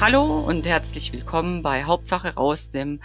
[0.00, 3.02] Hallo und herzlich willkommen bei Hauptsache raus, dem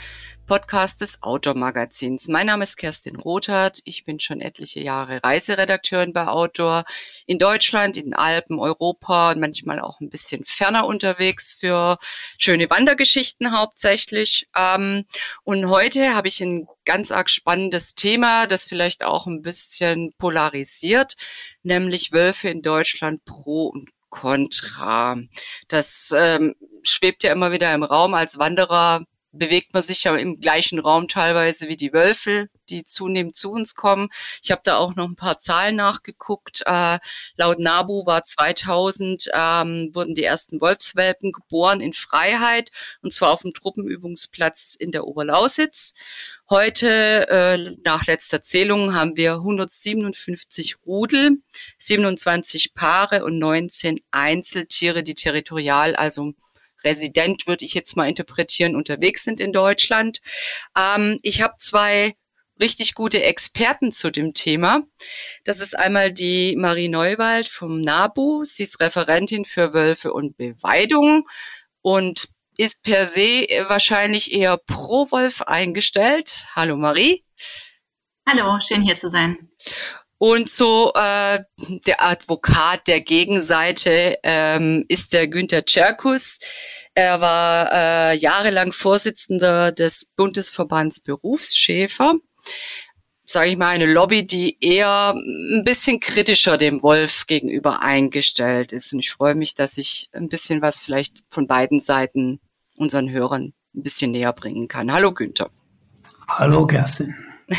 [0.47, 2.29] Podcast des Outdoor Magazins.
[2.29, 3.81] Mein Name ist Kerstin Rothart.
[3.83, 6.85] Ich bin schon etliche Jahre Reiseredakteurin bei Outdoor
[7.25, 11.97] in Deutschland, in den Alpen, Europa und manchmal auch ein bisschen ferner unterwegs für
[12.37, 14.47] schöne Wandergeschichten hauptsächlich.
[14.55, 15.03] Ähm,
[15.43, 21.15] und heute habe ich ein ganz arg spannendes Thema, das vielleicht auch ein bisschen polarisiert,
[21.61, 25.17] nämlich Wölfe in Deutschland pro und Contra.
[25.67, 28.13] Das ähm, schwebt ja immer wieder im Raum.
[28.13, 29.03] Als Wanderer
[29.37, 33.75] bewegt man sich ja im gleichen Raum teilweise wie die Wölfe, die zunehmend zu uns
[33.75, 34.09] kommen.
[34.43, 36.63] Ich habe da auch noch ein paar Zahlen nachgeguckt.
[36.65, 36.99] Äh,
[37.37, 42.71] laut NABU war 2000 ähm, wurden die ersten Wolfswelpen geboren in Freiheit
[43.01, 45.93] und zwar auf dem Truppenübungsplatz in der Oberlausitz.
[46.47, 51.39] Heute, äh, nach letzter Zählung, haben wir 157 Rudel,
[51.79, 56.33] 27 Paare und 19 Einzeltiere, die territorial, also
[56.85, 60.21] Resident, würde ich jetzt mal interpretieren, unterwegs sind in Deutschland.
[60.77, 62.13] Ähm, ich habe zwei
[62.59, 64.83] richtig gute Experten zu dem Thema.
[65.43, 68.43] Das ist einmal die Marie Neuwald vom NABU.
[68.45, 71.27] Sie ist Referentin für Wölfe und Beweidung
[71.81, 76.47] und ist per se wahrscheinlich eher pro Wolf eingestellt.
[76.55, 77.25] Hallo Marie.
[78.27, 79.49] Hallo, schön hier zu sein.
[80.17, 81.39] Und so äh,
[81.85, 86.39] der Advokat der Gegenseite ähm, ist der Günther Czerkus.
[86.93, 92.13] Er war äh, jahrelang Vorsitzender des Bundesverbands Berufsschäfer.
[93.27, 98.93] Sage ich mal, eine Lobby, die eher ein bisschen kritischer dem Wolf gegenüber eingestellt ist.
[98.93, 102.39] Und ich freue mich, dass ich ein bisschen was vielleicht von beiden Seiten
[102.77, 104.93] unseren Hörern ein bisschen näher bringen kann.
[104.93, 105.49] Hallo Günther.
[106.27, 107.15] Hallo Kerstin.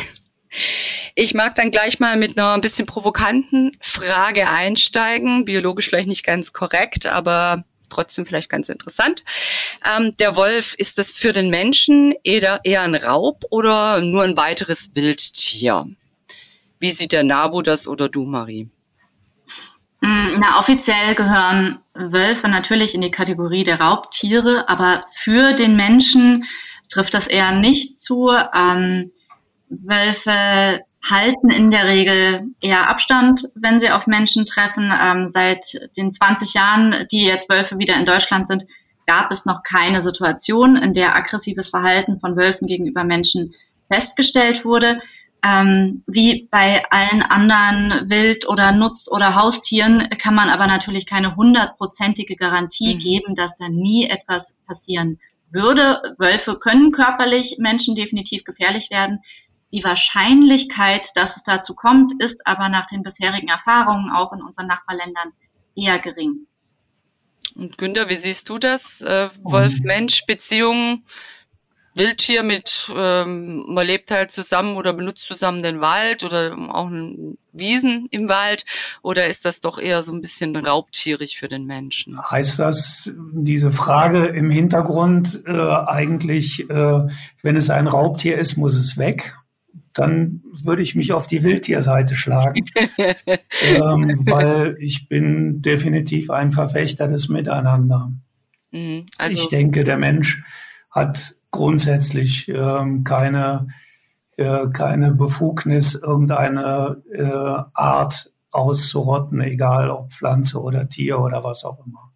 [1.18, 5.46] Ich mag dann gleich mal mit einer ein bisschen provokanten Frage einsteigen.
[5.46, 9.24] Biologisch vielleicht nicht ganz korrekt, aber trotzdem vielleicht ganz interessant.
[9.82, 14.36] Ähm, der Wolf, ist das für den Menschen eher, eher ein Raub oder nur ein
[14.36, 15.86] weiteres Wildtier?
[16.80, 18.68] Wie sieht der NABU das oder du, Marie?
[20.02, 26.44] Mm, na, offiziell gehören Wölfe natürlich in die Kategorie der Raubtiere, aber für den Menschen
[26.90, 28.30] trifft das eher nicht zu.
[28.54, 29.08] Ähm,
[29.68, 34.92] Wölfe halten in der Regel eher Abstand, wenn sie auf Menschen treffen.
[34.92, 38.64] Ähm, seit den 20 Jahren, die jetzt Wölfe wieder in Deutschland sind,
[39.06, 43.54] gab es noch keine Situation, in der aggressives Verhalten von Wölfen gegenüber Menschen
[43.90, 45.00] festgestellt wurde.
[45.44, 51.36] Ähm, wie bei allen anderen Wild- oder Nutz- oder Haustieren kann man aber natürlich keine
[51.36, 52.98] hundertprozentige Garantie mhm.
[52.98, 56.00] geben, dass da nie etwas passieren würde.
[56.18, 59.20] Wölfe können körperlich Menschen definitiv gefährlich werden.
[59.72, 64.68] Die Wahrscheinlichkeit, dass es dazu kommt, ist aber nach den bisherigen Erfahrungen auch in unseren
[64.68, 65.32] Nachbarländern
[65.74, 66.46] eher gering.
[67.54, 69.00] Und Günther, wie siehst du das?
[69.00, 71.04] Äh, Wolf-Mensch-Beziehungen,
[71.94, 76.90] Wildtier mit, ähm, man lebt halt zusammen oder benutzt zusammen den Wald oder auch
[77.52, 78.66] Wiesen im Wald
[79.00, 82.20] oder ist das doch eher so ein bisschen raubtierig für den Menschen?
[82.30, 87.06] Heißt das, diese Frage im Hintergrund äh, eigentlich, äh,
[87.42, 89.34] wenn es ein Raubtier ist, muss es weg?
[89.96, 92.64] Dann würde ich mich auf die Wildtierseite schlagen,
[92.96, 98.12] ähm, weil ich bin definitiv ein Verfechter des Miteinander.
[98.72, 100.44] Mhm, also ich denke, der Mensch
[100.90, 103.68] hat grundsätzlich ähm, keine,
[104.36, 111.84] äh, keine Befugnis, irgendeine äh, Art auszurotten, egal ob Pflanze oder Tier oder was auch
[111.86, 112.12] immer.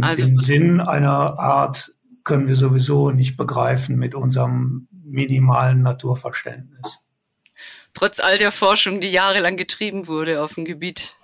[0.00, 1.92] Also, Den Sinn einer Art
[2.24, 7.00] können wir sowieso nicht begreifen mit unserem minimalen Naturverständnis.
[7.94, 11.16] Trotz all der Forschung, die jahrelang getrieben wurde auf dem Gebiet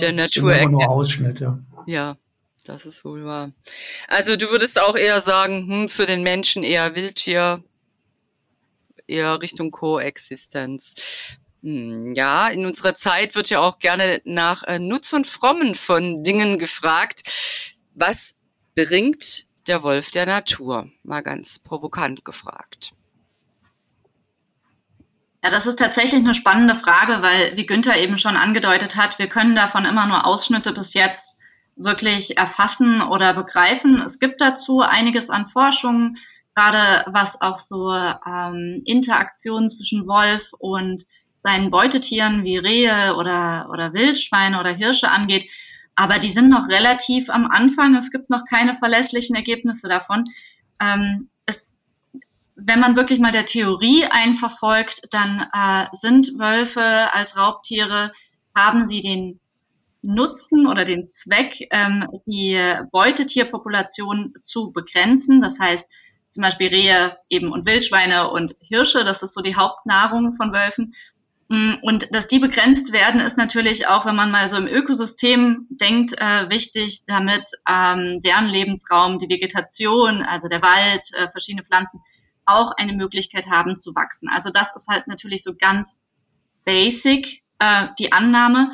[0.00, 0.52] der das Natur.
[0.52, 1.62] Sind immer nur Ausschnitte.
[1.86, 2.16] Ja,
[2.64, 3.52] das ist wohl wahr.
[4.08, 7.62] Also du würdest auch eher sagen, hm, für den Menschen eher Wildtier,
[9.06, 10.94] eher Richtung Koexistenz.
[11.62, 16.22] Hm, ja, in unserer Zeit wird ja auch gerne nach äh, Nutz und Frommen von
[16.22, 17.22] Dingen gefragt.
[17.94, 18.34] Was
[18.74, 20.90] bringt der Wolf der Natur?
[21.02, 22.94] Mal ganz provokant gefragt.
[25.42, 29.28] Ja, das ist tatsächlich eine spannende Frage, weil, wie Günther eben schon angedeutet hat, wir
[29.28, 31.38] können davon immer nur Ausschnitte bis jetzt
[31.76, 34.02] wirklich erfassen oder begreifen.
[34.02, 36.16] Es gibt dazu einiges an Forschung,
[36.54, 41.06] gerade was auch so ähm, Interaktionen zwischen Wolf und
[41.36, 45.48] seinen Beutetieren wie Rehe oder, oder Wildschweine oder Hirsche angeht.
[45.96, 47.94] Aber die sind noch relativ am Anfang.
[47.94, 50.24] Es gibt noch keine verlässlichen Ergebnisse davon.
[50.82, 51.28] Ähm,
[52.64, 58.12] wenn man wirklich mal der Theorie einverfolgt, dann äh, sind Wölfe als Raubtiere
[58.56, 59.40] haben sie den
[60.02, 62.58] Nutzen oder den Zweck, ähm, die
[62.90, 65.40] Beutetierpopulation zu begrenzen.
[65.40, 65.90] Das heißt,
[66.30, 70.94] zum Beispiel Rehe eben und Wildschweine und Hirsche, das ist so die Hauptnahrung von Wölfen.
[71.48, 75.66] Mm, und dass die begrenzt werden, ist natürlich auch, wenn man mal so im Ökosystem
[75.68, 82.00] denkt, äh, wichtig, damit ähm, deren Lebensraum, die Vegetation, also der Wald, äh, verschiedene Pflanzen
[82.50, 84.28] auch eine Möglichkeit haben zu wachsen.
[84.28, 86.04] Also das ist halt natürlich so ganz
[86.64, 88.72] basic äh, die Annahme.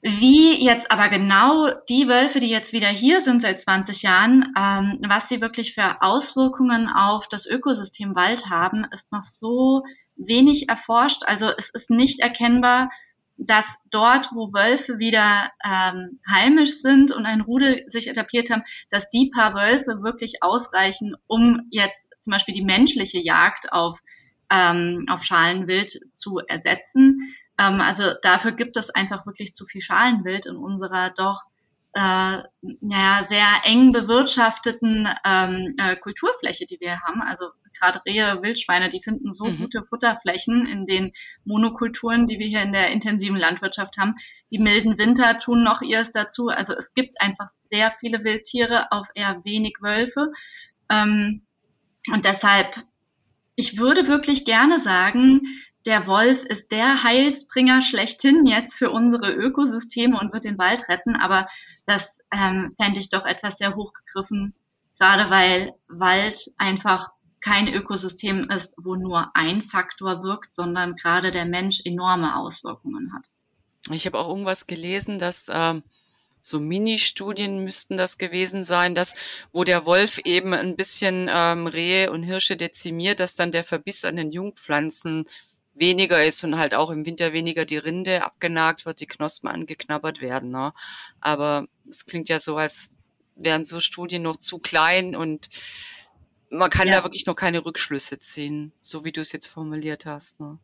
[0.00, 5.00] Wie jetzt aber genau die Wölfe, die jetzt wieder hier sind seit 20 Jahren, ähm,
[5.08, 9.82] was sie wirklich für Auswirkungen auf das Ökosystem Wald haben, ist noch so
[10.16, 11.22] wenig erforscht.
[11.26, 12.90] Also es ist nicht erkennbar,
[13.38, 19.10] dass dort, wo Wölfe wieder ähm, heimisch sind und ein Rudel sich etabliert haben, dass
[19.10, 24.00] die paar Wölfe wirklich ausreichen, um jetzt zum Beispiel die menschliche Jagd auf,
[24.50, 27.34] ähm, auf Schalenwild zu ersetzen.
[27.58, 31.42] Ähm, also dafür gibt es einfach wirklich zu viel Schalenwild in unserer doch
[31.94, 32.42] äh,
[32.80, 37.22] ja, sehr eng bewirtschafteten ähm, äh, Kulturfläche, die wir haben.
[37.22, 37.46] Also
[37.78, 39.58] gerade Rehe, Wildschweine, die finden so mhm.
[39.58, 41.12] gute Futterflächen in den
[41.44, 44.14] Monokulturen, die wir hier in der intensiven Landwirtschaft haben.
[44.50, 46.48] Die milden Winter tun noch ihres dazu.
[46.48, 50.30] Also es gibt einfach sehr viele Wildtiere auf eher wenig Wölfe.
[50.90, 51.42] Ähm,
[52.12, 52.82] und deshalb,
[53.56, 55.42] ich würde wirklich gerne sagen,
[55.86, 61.16] der Wolf ist der Heilsbringer schlechthin jetzt für unsere Ökosysteme und wird den Wald retten.
[61.16, 61.48] Aber
[61.86, 64.54] das ähm, fände ich doch etwas sehr hochgegriffen,
[64.98, 67.08] gerade weil Wald einfach
[67.40, 73.28] kein Ökosystem ist, wo nur ein Faktor wirkt, sondern gerade der Mensch enorme Auswirkungen hat.
[73.90, 75.84] Ich habe auch irgendwas gelesen, dass ähm,
[76.40, 79.14] so Mini-Studien müssten das gewesen sein, dass
[79.52, 84.04] wo der Wolf eben ein bisschen ähm, Rehe und Hirsche dezimiert, dass dann der Verbiss
[84.04, 85.26] an den Jungpflanzen
[85.74, 90.20] weniger ist und halt auch im Winter weniger die Rinde abgenagt wird, die Knospen angeknabbert
[90.20, 90.50] werden.
[90.50, 90.72] Ne?
[91.20, 92.94] Aber es klingt ja so, als
[93.36, 95.48] wären so Studien noch zu klein und
[96.50, 96.96] man kann ja.
[96.96, 100.40] da wirklich noch keine Rückschlüsse ziehen, so wie du es jetzt formuliert hast.
[100.40, 100.58] Ne?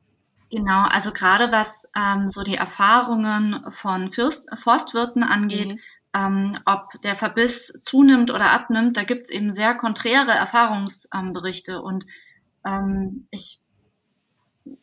[0.55, 5.81] Genau, also gerade was ähm, so die Erfahrungen von Fürst, Forstwirten angeht, mhm.
[6.15, 11.83] ähm, ob der Verbiss zunimmt oder abnimmt, da gibt es eben sehr konträre Erfahrungsberichte.
[11.83, 12.07] Und
[12.65, 13.59] ähm, ich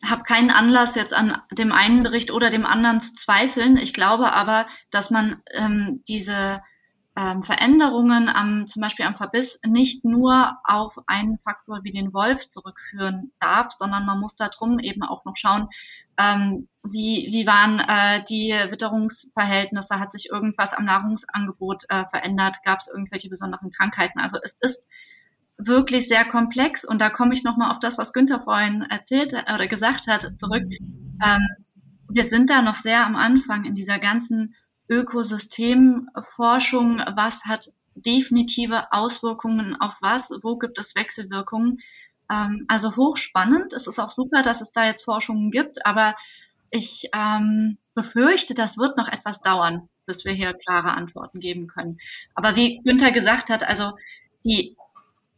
[0.04, 3.78] habe keinen Anlass, jetzt an dem einen Bericht oder dem anderen zu zweifeln.
[3.78, 6.60] Ich glaube aber, dass man ähm, diese
[7.14, 12.48] ähm, Veränderungen am, zum Beispiel am Verbiss nicht nur auf einen Faktor wie den Wolf
[12.48, 15.68] zurückführen darf, sondern man muss darum eben auch noch schauen,
[16.18, 22.80] ähm, wie, wie waren äh, die Witterungsverhältnisse, hat sich irgendwas am Nahrungsangebot äh, verändert, gab
[22.80, 24.18] es irgendwelche besonderen Krankheiten.
[24.18, 24.88] Also es ist
[25.58, 29.66] wirklich sehr komplex und da komme ich nochmal auf das, was Günther vorhin erzählt oder
[29.66, 30.64] gesagt hat, zurück.
[31.22, 31.48] Ähm,
[32.08, 34.54] wir sind da noch sehr am Anfang in dieser ganzen
[34.92, 36.98] Ökosystemforschung.
[37.14, 40.30] Was hat definitive Auswirkungen auf was?
[40.42, 41.80] Wo gibt es Wechselwirkungen?
[42.30, 43.72] Ähm, also hochspannend.
[43.72, 46.14] Es ist auch super, dass es da jetzt Forschungen gibt, aber
[46.70, 51.98] ich ähm, befürchte, das wird noch etwas dauern, bis wir hier klare Antworten geben können.
[52.34, 53.92] Aber wie Günther gesagt hat, also
[54.44, 54.76] die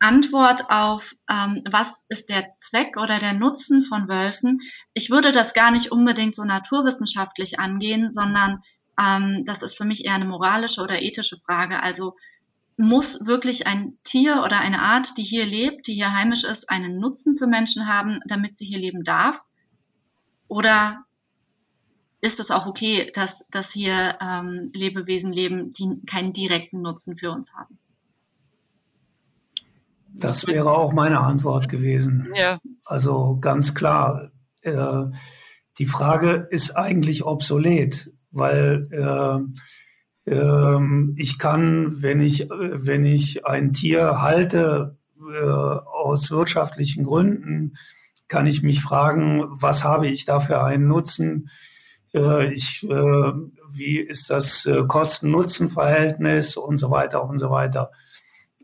[0.01, 4.61] Antwort auf, ähm, was ist der Zweck oder der Nutzen von Wölfen.
[4.93, 8.63] Ich würde das gar nicht unbedingt so naturwissenschaftlich angehen, sondern
[9.01, 11.83] ähm, das ist für mich eher eine moralische oder ethische Frage.
[11.83, 12.17] Also
[12.77, 16.99] muss wirklich ein Tier oder eine Art, die hier lebt, die hier heimisch ist, einen
[16.99, 19.45] Nutzen für Menschen haben, damit sie hier leben darf?
[20.49, 21.05] Oder
[22.21, 27.31] ist es auch okay, dass, dass hier ähm, Lebewesen leben, die keinen direkten Nutzen für
[27.31, 27.79] uns haben?
[30.17, 32.33] Das wäre auch meine Antwort gewesen.
[32.35, 32.61] Ja.
[32.85, 34.31] Also ganz klar,
[34.63, 35.05] äh,
[35.79, 40.81] die Frage ist eigentlich obsolet, weil äh, äh,
[41.17, 47.77] ich kann, wenn ich, wenn ich ein Tier halte äh, aus wirtschaftlichen Gründen,
[48.29, 51.51] kann ich mich fragen, was habe ich da für einen Nutzen?
[52.15, 53.33] Äh, ich, äh,
[53.71, 57.91] wie ist das Kosten-Nutzen-Verhältnis und so weiter und so weiter.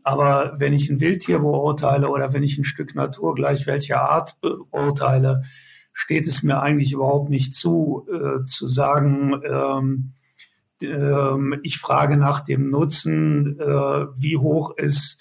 [0.03, 4.39] Aber wenn ich ein Wildtier beurteile oder wenn ich ein Stück Natur gleich welcher Art
[4.41, 5.43] beurteile,
[5.93, 10.13] steht es mir eigentlich überhaupt nicht zu, äh, zu sagen, ähm,
[10.81, 15.19] ähm, ich frage nach dem Nutzen, äh, wie hoch ist,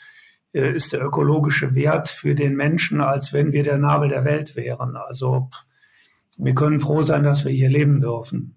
[0.53, 4.57] äh, ist der ökologische Wert für den Menschen, als wenn wir der Nabel der Welt
[4.57, 4.97] wären.
[4.97, 5.49] Also
[6.39, 8.57] wir können froh sein, dass wir hier leben dürfen.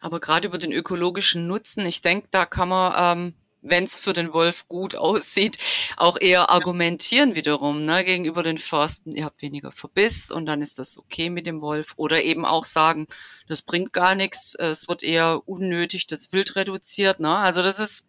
[0.00, 4.12] Aber gerade über den ökologischen Nutzen, ich denke, da kann man ähm, wenn es für
[4.12, 5.58] den Wolf gut aussieht,
[5.96, 10.78] auch eher argumentieren wiederum ne, gegenüber den Forsten, ihr habt weniger Verbiss und dann ist
[10.78, 11.94] das okay mit dem Wolf.
[11.96, 13.06] Oder eben auch sagen,
[13.48, 17.20] das bringt gar nichts, es wird eher unnötig das Wild reduziert.
[17.20, 17.34] Ne?
[17.34, 18.06] Also das ist,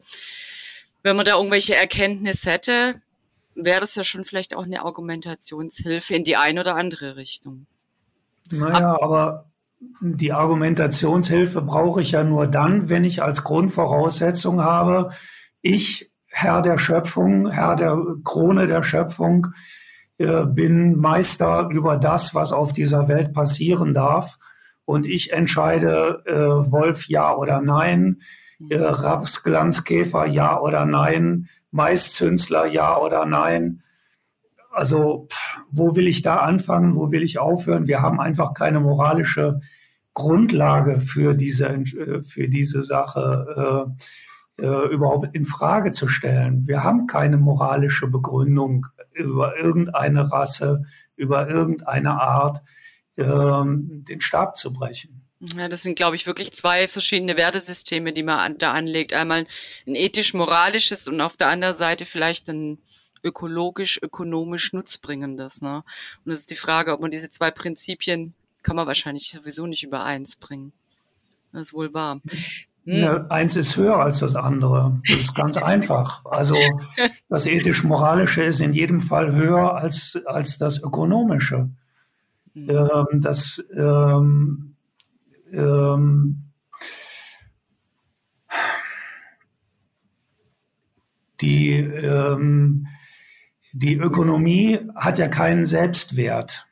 [1.03, 3.01] wenn man da irgendwelche Erkenntnisse hätte,
[3.55, 7.67] wäre das ja schon vielleicht auch eine Argumentationshilfe in die eine oder andere Richtung.
[8.50, 9.45] Naja, aber
[10.01, 15.12] die Argumentationshilfe brauche ich ja nur dann, wenn ich als Grundvoraussetzung habe,
[15.63, 19.48] ich, Herr der Schöpfung, Herr der Krone der Schöpfung,
[20.17, 24.38] äh, bin Meister über das, was auf dieser Welt passieren darf.
[24.86, 28.22] Und ich entscheide äh, Wolf ja oder nein,
[28.70, 33.82] äh, Rapsglanzkäfer ja oder nein, Maiszünsler ja oder nein.
[34.72, 35.27] Also
[35.72, 37.88] wo will ich da anfangen, wo will ich aufhören?
[37.88, 39.62] Wir haben einfach keine moralische
[40.13, 43.88] Grundlage für diese, äh, für diese Sache.
[43.88, 44.03] Äh,
[44.60, 46.67] äh, überhaupt in Frage zu stellen.
[46.67, 50.83] Wir haben keine moralische Begründung über irgendeine Rasse,
[51.15, 52.62] über irgendeine Art,
[53.17, 55.22] ähm, den Stab zu brechen.
[55.39, 59.13] Ja, das sind, glaube ich, wirklich zwei verschiedene Wertesysteme, die man da anlegt.
[59.13, 59.45] Einmal
[59.86, 62.77] ein ethisch-moralisches und auf der anderen Seite vielleicht ein
[63.24, 65.62] ökologisch-ökonomisch nutzbringendes.
[65.62, 65.83] Ne?
[66.24, 69.83] Und es ist die Frage, ob man diese zwei Prinzipien kann man wahrscheinlich sowieso nicht
[69.83, 70.72] übereins bringen.
[71.51, 72.22] Das ist wohl wahr.
[72.85, 72.95] Hm.
[72.95, 75.01] Ja, eins ist höher als das andere.
[75.07, 76.23] Das ist ganz einfach.
[76.25, 76.55] Also
[77.29, 81.69] das ethisch-moralische ist in jedem Fall höher als, als das ökonomische.
[82.53, 82.69] Mhm.
[82.69, 84.75] Ähm, das ähm,
[85.53, 86.43] ähm,
[91.41, 92.87] die, ähm,
[93.71, 96.67] die Ökonomie hat ja keinen Selbstwert.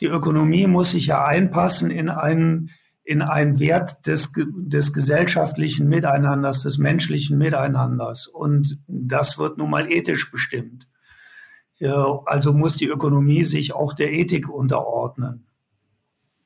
[0.00, 2.70] Die Ökonomie muss sich ja einpassen in einen
[3.04, 8.26] in einen Wert des, des gesellschaftlichen Miteinanders, des menschlichen Miteinanders.
[8.26, 10.88] Und das wird nun mal ethisch bestimmt.
[11.80, 15.46] Also muss die Ökonomie sich auch der Ethik unterordnen.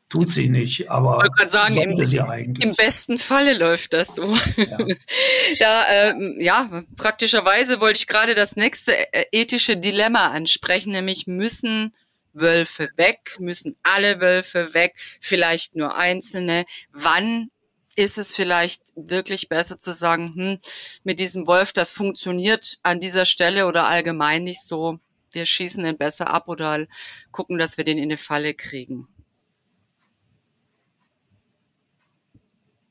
[0.09, 2.65] Tut sie nicht, aber sagen, sollte im, sie eigentlich.
[2.65, 4.37] Im besten Falle läuft das so.
[4.57, 4.79] Ja.
[5.59, 11.93] da, ähm, ja, praktischerweise wollte ich gerade das nächste äh, ethische Dilemma ansprechen, nämlich müssen
[12.41, 13.37] Wölfe weg?
[13.39, 14.95] Müssen alle Wölfe weg?
[15.21, 16.65] Vielleicht nur einzelne?
[16.93, 17.51] Wann
[17.97, 20.59] ist es vielleicht wirklich besser zu sagen, hm,
[21.03, 24.99] mit diesem Wolf, das funktioniert an dieser Stelle oder allgemein nicht so.
[25.33, 26.87] Wir schießen ihn besser ab oder
[27.33, 29.09] gucken, dass wir den in eine Falle kriegen.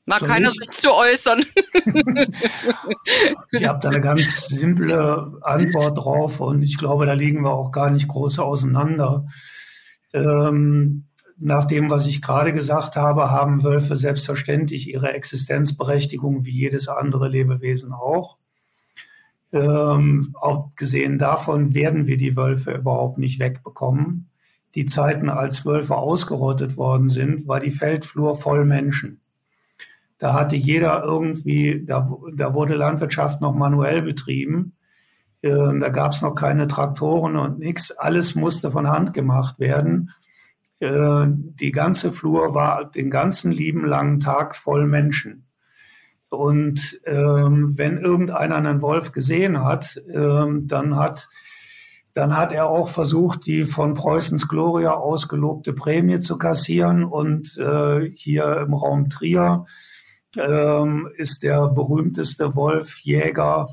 [0.06, 0.54] Mag Soll keiner ich?
[0.54, 1.44] sich zu äußern.
[3.50, 7.72] ich habe da eine ganz simple Antwort drauf und ich glaube, da liegen wir auch
[7.72, 9.26] gar nicht groß auseinander.
[10.12, 11.06] Ähm,
[11.38, 17.28] nach dem, was ich gerade gesagt habe, haben Wölfe selbstverständlich ihre Existenzberechtigung wie jedes andere
[17.28, 18.38] Lebewesen auch.
[19.52, 24.30] Ähm, abgesehen davon werden wir die Wölfe überhaupt nicht wegbekommen.
[24.76, 29.20] Die Zeiten, als Wölfe ausgerottet worden sind, war die Feldflur voll Menschen.
[30.18, 34.76] Da hatte jeder irgendwie, da, da wurde Landwirtschaft noch manuell betrieben.
[35.42, 37.90] Äh, da gab es noch keine Traktoren und nichts.
[37.90, 40.10] Alles musste von Hand gemacht werden.
[40.80, 45.46] Äh, die ganze Flur war den ganzen lieben langen Tag voll Menschen.
[46.28, 51.28] Und ähm, wenn irgendeiner einen Wolf gesehen hat, ähm, dann hat
[52.16, 57.04] dann hat er auch versucht, die von Preußens Gloria ausgelobte Prämie zu kassieren.
[57.04, 59.66] Und äh, hier im Raum Trier
[60.36, 63.68] ähm, ist der berühmteste Wolfjäger.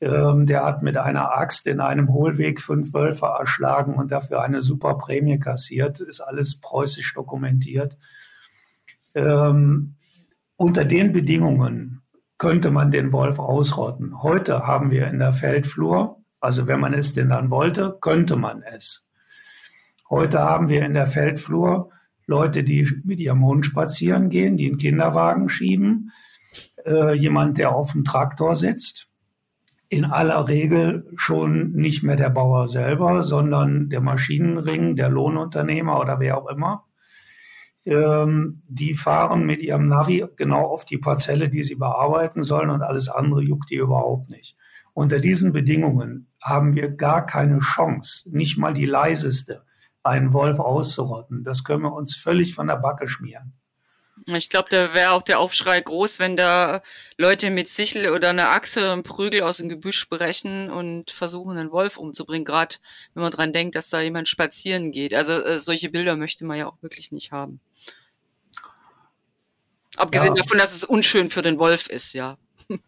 [0.00, 4.62] Ähm, der hat mit einer Axt in einem Hohlweg fünf Wölfe erschlagen und dafür eine
[4.62, 6.00] super Prämie kassiert.
[6.00, 7.98] Ist alles preußisch dokumentiert.
[9.14, 9.96] Ähm,
[10.56, 12.02] unter den Bedingungen
[12.38, 14.22] könnte man den Wolf ausrotten.
[14.22, 18.62] Heute haben wir in der Feldflur, also wenn man es denn dann wollte, könnte man
[18.62, 19.06] es.
[20.08, 21.90] Heute haben wir in der Feldflur
[22.30, 26.12] Leute, die mit ihrem Hund spazieren gehen, die einen Kinderwagen schieben,
[26.86, 29.08] äh, jemand, der auf dem Traktor sitzt.
[29.88, 36.20] In aller Regel schon nicht mehr der Bauer selber, sondern der Maschinenring, der Lohnunternehmer oder
[36.20, 36.84] wer auch immer.
[37.84, 42.82] Ähm, die fahren mit ihrem Navi genau auf die Parzelle, die sie bearbeiten sollen und
[42.82, 44.56] alles andere juckt die überhaupt nicht.
[44.92, 49.64] Unter diesen Bedingungen haben wir gar keine Chance, nicht mal die leiseste,
[50.02, 51.44] einen Wolf auszurotten.
[51.44, 53.52] Das können wir uns völlig von der Backe schmieren.
[54.26, 56.82] Ich glaube, da wäre auch der Aufschrei groß, wenn da
[57.16, 61.72] Leute mit Sichel oder einer Achse und Prügel aus dem Gebüsch brechen und versuchen, einen
[61.72, 62.44] Wolf umzubringen.
[62.44, 62.76] Gerade
[63.14, 65.14] wenn man dran denkt, dass da jemand spazieren geht.
[65.14, 67.60] Also äh, solche Bilder möchte man ja auch wirklich nicht haben.
[69.96, 70.42] Abgesehen ja.
[70.42, 72.36] davon, dass es unschön für den Wolf ist, ja.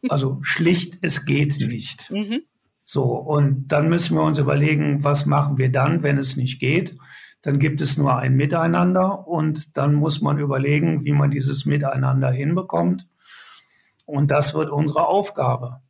[0.09, 2.11] Also schlicht, es geht nicht.
[2.11, 2.45] Mhm.
[2.85, 6.97] So, und dann müssen wir uns überlegen, was machen wir dann, wenn es nicht geht?
[7.43, 12.31] Dann gibt es nur ein Miteinander und dann muss man überlegen, wie man dieses Miteinander
[12.31, 13.09] hinbekommt.
[14.05, 15.81] Und das wird unsere Aufgabe.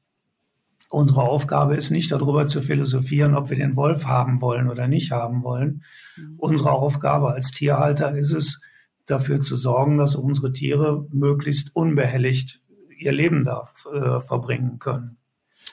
[0.88, 5.10] Unsere Aufgabe ist nicht darüber zu philosophieren, ob wir den Wolf haben wollen oder nicht
[5.10, 5.82] haben wollen.
[6.16, 6.34] Mhm.
[6.36, 8.60] Unsere Aufgabe als Tierhalter ist es,
[9.06, 12.60] dafür zu sorgen, dass unsere Tiere möglichst unbehelligt
[12.96, 15.18] ihr Leben da äh, verbringen können.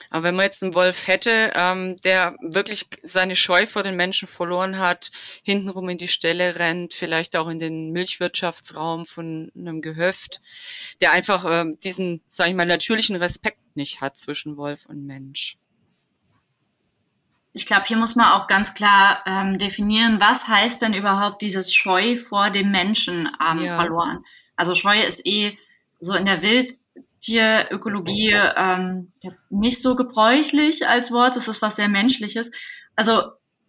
[0.10, 4.28] Aber wenn man jetzt einen Wolf hätte, ähm, der wirklich seine Scheu vor den Menschen
[4.28, 5.12] verloren hat,
[5.44, 10.42] hintenrum in die Stelle rennt, vielleicht auch in den Milchwirtschaftsraum von einem Gehöft,
[11.02, 15.58] der einfach ähm, diesen, sage ich mal, natürlichen Respekt nicht hat zwischen Wolf und Mensch.
[17.52, 21.74] Ich glaube, hier muss man auch ganz klar ähm, definieren, was heißt denn überhaupt dieses
[21.74, 23.76] Scheu vor dem Menschen ähm, ja.
[23.76, 24.24] verloren.
[24.56, 25.58] Also Scheu ist eh
[26.00, 26.74] so in der Wild
[27.20, 31.36] Tierökologie ähm, jetzt nicht so gebräuchlich als Wort.
[31.36, 32.52] Es ist was sehr Menschliches.
[32.96, 33.22] Also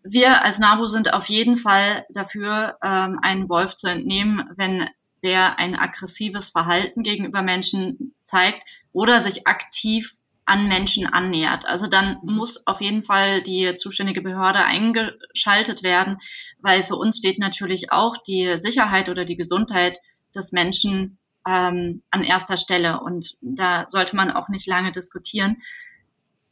[0.03, 4.89] wir als NABU sind auf jeden Fall dafür, ähm, einen Wolf zu entnehmen, wenn
[5.23, 10.15] der ein aggressives Verhalten gegenüber Menschen zeigt oder sich aktiv
[10.47, 11.67] an Menschen annähert.
[11.67, 16.19] Also dann muss auf jeden Fall die zuständige Behörde eingeschaltet werden,
[16.59, 20.01] weil für uns steht natürlich auch die Sicherheit oder die Gesundheit
[20.35, 21.19] des Menschen
[21.51, 23.01] ähm, an erster Stelle.
[23.01, 25.57] Und da sollte man auch nicht lange diskutieren.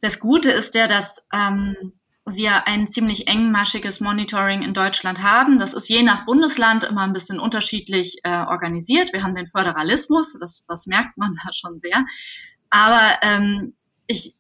[0.01, 1.93] Das Gute ist ja, dass ähm,
[2.27, 5.59] wir ein ziemlich engmaschiges Monitoring in Deutschland haben.
[5.59, 9.13] Das ist je nach Bundesland immer ein bisschen unterschiedlich äh, organisiert.
[9.13, 12.05] Wir haben den Föderalismus, das, das merkt man da schon sehr.
[12.71, 13.75] Aber ähm,
[14.09, 14.35] ich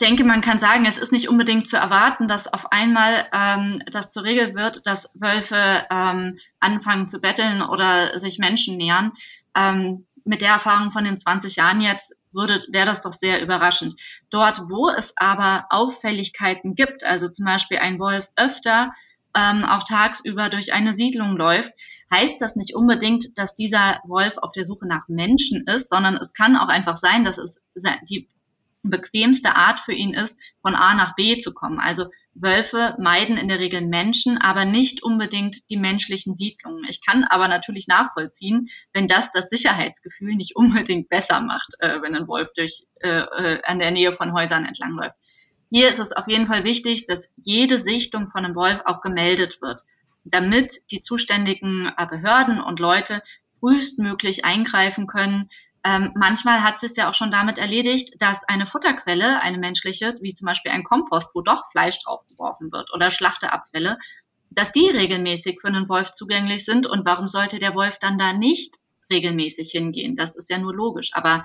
[0.00, 4.10] denke, man kann sagen, es ist nicht unbedingt zu erwarten, dass auf einmal ähm, das
[4.10, 9.12] zur Regel wird, dass Wölfe ähm, anfangen zu betteln oder sich Menschen nähern.
[9.56, 13.94] Ähm, mit der Erfahrung von den 20 Jahren jetzt würde, wäre das doch sehr überraschend.
[14.30, 18.92] Dort, wo es aber Auffälligkeiten gibt, also zum Beispiel ein Wolf öfter
[19.36, 21.72] ähm, auch tagsüber durch eine Siedlung läuft,
[22.12, 26.32] heißt das nicht unbedingt, dass dieser Wolf auf der Suche nach Menschen ist, sondern es
[26.32, 27.66] kann auch einfach sein, dass es
[28.08, 28.28] die
[28.90, 31.80] bequemste Art für ihn ist, von A nach B zu kommen.
[31.80, 36.84] Also Wölfe meiden in der Regel Menschen, aber nicht unbedingt die menschlichen Siedlungen.
[36.88, 42.14] Ich kann aber natürlich nachvollziehen, wenn das das Sicherheitsgefühl nicht unbedingt besser macht, äh, wenn
[42.14, 45.16] ein Wolf durch äh, äh, an der Nähe von Häusern entlangläuft.
[45.70, 49.60] Hier ist es auf jeden Fall wichtig, dass jede Sichtung von einem Wolf auch gemeldet
[49.60, 49.80] wird,
[50.24, 53.22] damit die zuständigen äh, Behörden und Leute
[53.60, 55.48] frühestmöglich eingreifen können,
[55.84, 60.32] ähm, manchmal hat es ja auch schon damit erledigt, dass eine Futterquelle, eine menschliche, wie
[60.32, 63.98] zum Beispiel ein Kompost, wo doch Fleisch draufgeworfen wird oder Schlachteabfälle,
[64.50, 66.86] dass die regelmäßig für einen Wolf zugänglich sind.
[66.86, 68.76] Und warum sollte der Wolf dann da nicht
[69.10, 70.16] regelmäßig hingehen?
[70.16, 71.10] Das ist ja nur logisch.
[71.12, 71.44] Aber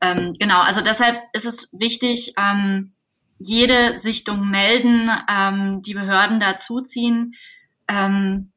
[0.00, 2.92] ähm, genau, also deshalb ist es wichtig, ähm,
[3.38, 7.34] jede Sichtung melden, ähm, die Behörden dazuziehen,
[7.88, 8.52] ähm,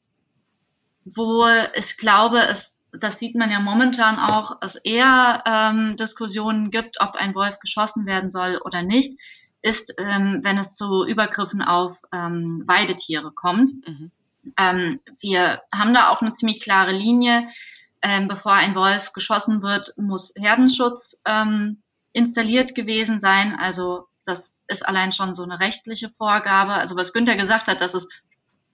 [1.03, 6.99] wo ich glaube, es das sieht man ja momentan auch, es eher ähm, Diskussionen gibt,
[7.01, 9.19] ob ein Wolf geschossen werden soll oder nicht,
[9.61, 13.71] ist, ähm, wenn es zu Übergriffen auf ähm, Weidetiere kommt.
[13.87, 14.11] Mhm.
[14.57, 17.47] Ähm, wir haben da auch eine ziemlich klare Linie.
[18.01, 21.81] Ähm, bevor ein Wolf geschossen wird, muss Herdenschutz ähm,
[22.13, 23.55] installiert gewesen sein.
[23.59, 26.73] Also das ist allein schon so eine rechtliche Vorgabe.
[26.73, 28.07] Also was Günther gesagt hat, dass es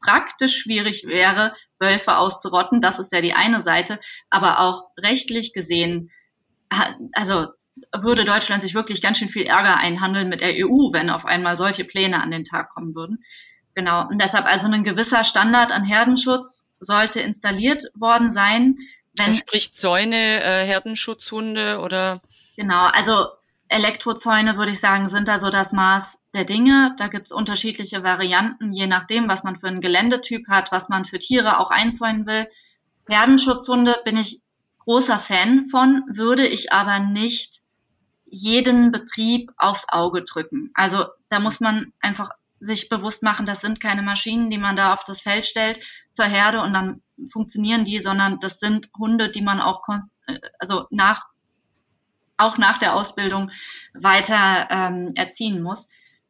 [0.02, 2.82] praktisch schwierig wäre, Wölfe auszurotten.
[2.82, 4.00] Das ist ja die eine Seite.
[4.30, 6.12] Aber auch rechtlich gesehen,
[7.14, 7.48] also
[7.98, 11.58] würde Deutschland sich wirklich ganz schön viel Ärger einhandeln mit der EU, wenn auf einmal
[11.58, 13.24] solche Pläne an den Tag kommen würden.
[13.74, 14.08] Genau.
[14.08, 18.78] Und deshalb also ein gewisser Standard an Herdenschutz sollte installiert worden sein.
[19.18, 22.22] Wenn, Sprich Zäune, äh, Herdenschutzhunde oder?
[22.58, 22.88] Genau.
[22.88, 23.28] Also
[23.72, 26.94] Elektrozäune, würde ich sagen, sind da so das Maß der Dinge.
[26.98, 31.06] Da gibt es unterschiedliche Varianten, je nachdem, was man für einen Geländetyp hat, was man
[31.06, 32.48] für Tiere auch einzäunen will.
[33.08, 34.42] Herdenschutzhunde bin ich
[34.80, 37.62] großer Fan von, würde ich aber nicht
[38.26, 40.72] jeden Betrieb aufs Auge drücken.
[40.74, 42.30] Also da muss man einfach
[42.60, 45.80] sich bewusst machen, das sind keine Maschinen, die man da auf das Feld stellt
[46.12, 49.82] zur Herde und dann funktionieren die, sondern das sind Hunde, die man auch
[50.28, 51.31] äh, also nach
[52.42, 53.52] auch nach der Ausbildung
[53.94, 55.90] weiter ähm, erziehen muss.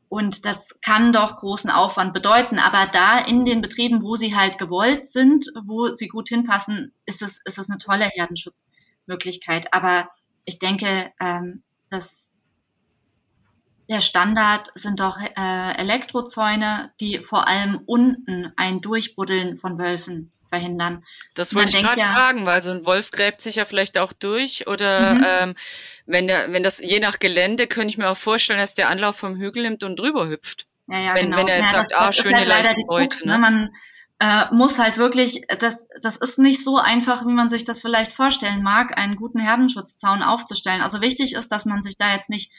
[0.10, 2.60] Und das kann doch großen Aufwand bedeuten.
[2.60, 7.22] Aber da in den Betrieben, wo sie halt gewollt sind, wo sie gut hinpassen, ist
[7.22, 9.74] es, ist es eine tolle Herdenschutzmöglichkeit.
[9.74, 10.10] Aber
[10.44, 12.30] ich denke, ähm, dass
[13.90, 21.04] der Standard sind doch äh, Elektrozäune, die vor allem unten ein Durchbuddeln von Wölfen verhindern.
[21.34, 24.12] Das wollte ich gerade ja, fragen, weil so ein Wolf gräbt sich ja vielleicht auch
[24.12, 25.26] durch oder mhm.
[25.28, 25.56] ähm,
[26.06, 29.16] wenn der, wenn das je nach Gelände, könnte ich mir auch vorstellen, dass der Anlauf
[29.16, 30.68] vom Hügel nimmt und drüber hüpft.
[30.88, 31.38] Ja, ja, wenn, genau.
[31.38, 33.34] wenn er jetzt ja, sagt, das, ah, das schöne halt leider die Beute, Krux, ne?
[33.34, 33.40] ne?
[33.40, 33.70] Man
[34.20, 38.12] äh, muss halt wirklich, das, das ist nicht so einfach, wie man sich das vielleicht
[38.12, 40.82] vorstellen mag, einen guten Herdenschutzzaun aufzustellen.
[40.82, 42.52] Also wichtig ist, dass man sich da jetzt nicht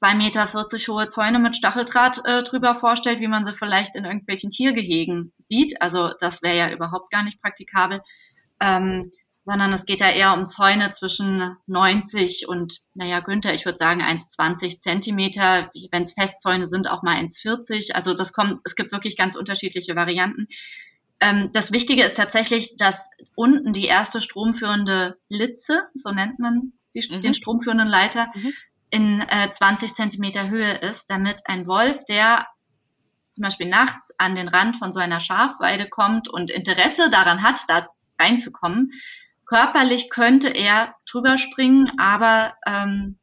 [0.00, 4.06] zwei Meter vierzig hohe Zäune mit Stacheldraht äh, drüber vorstellt, wie man sie vielleicht in
[4.06, 5.82] irgendwelchen Tiergehegen sieht.
[5.82, 8.00] Also das wäre ja überhaupt gar nicht praktikabel.
[8.60, 9.10] Ähm,
[9.42, 14.00] sondern es geht ja eher um Zäune zwischen 90 und, naja, Günther, ich würde sagen
[14.00, 17.92] 1,20 Zentimeter, wenn es Festzäune sind, auch mal 1,40.
[17.92, 20.46] Also das kommt, es gibt wirklich ganz unterschiedliche Varianten.
[21.20, 27.06] Ähm, das Wichtige ist tatsächlich, dass unten die erste stromführende Litze, so nennt man die,
[27.10, 27.20] mhm.
[27.20, 28.54] den stromführenden Leiter, mhm
[28.90, 32.46] in äh, 20 Zentimeter Höhe ist, damit ein Wolf, der
[33.30, 37.60] zum Beispiel nachts an den Rand von so einer Schafweide kommt und Interesse daran hat,
[37.68, 38.90] da reinzukommen,
[39.46, 43.18] körperlich könnte er drüber springen, aber ähm,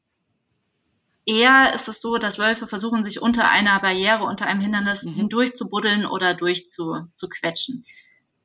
[1.25, 5.13] eher ist es so, dass Wölfe versuchen, sich unter einer Barriere, unter einem Hindernis mhm.
[5.13, 7.86] hindurch zu buddeln oder durch zu, zu quetschen.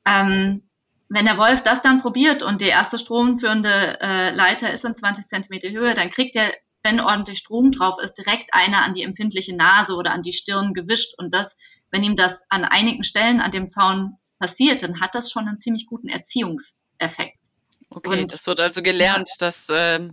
[0.05, 0.63] Ähm,
[1.09, 5.27] wenn der Wolf das dann probiert und die erste stromführende äh, Leiter ist in 20
[5.27, 6.53] Zentimeter Höhe, dann kriegt er
[6.83, 10.75] wenn ordentlich Strom drauf ist, direkt einer an die empfindliche Nase oder an die Stirn
[10.75, 11.15] gewischt.
[11.17, 11.57] Und das,
[11.91, 15.59] wenn ihm das an einigen Stellen an dem Zaun passiert, dann hat das schon einen
[15.59, 17.39] ziemlich guten Erziehungseffekt.
[17.91, 19.47] Okay, und, das wird also gelernt, ja.
[19.47, 20.09] dass äh,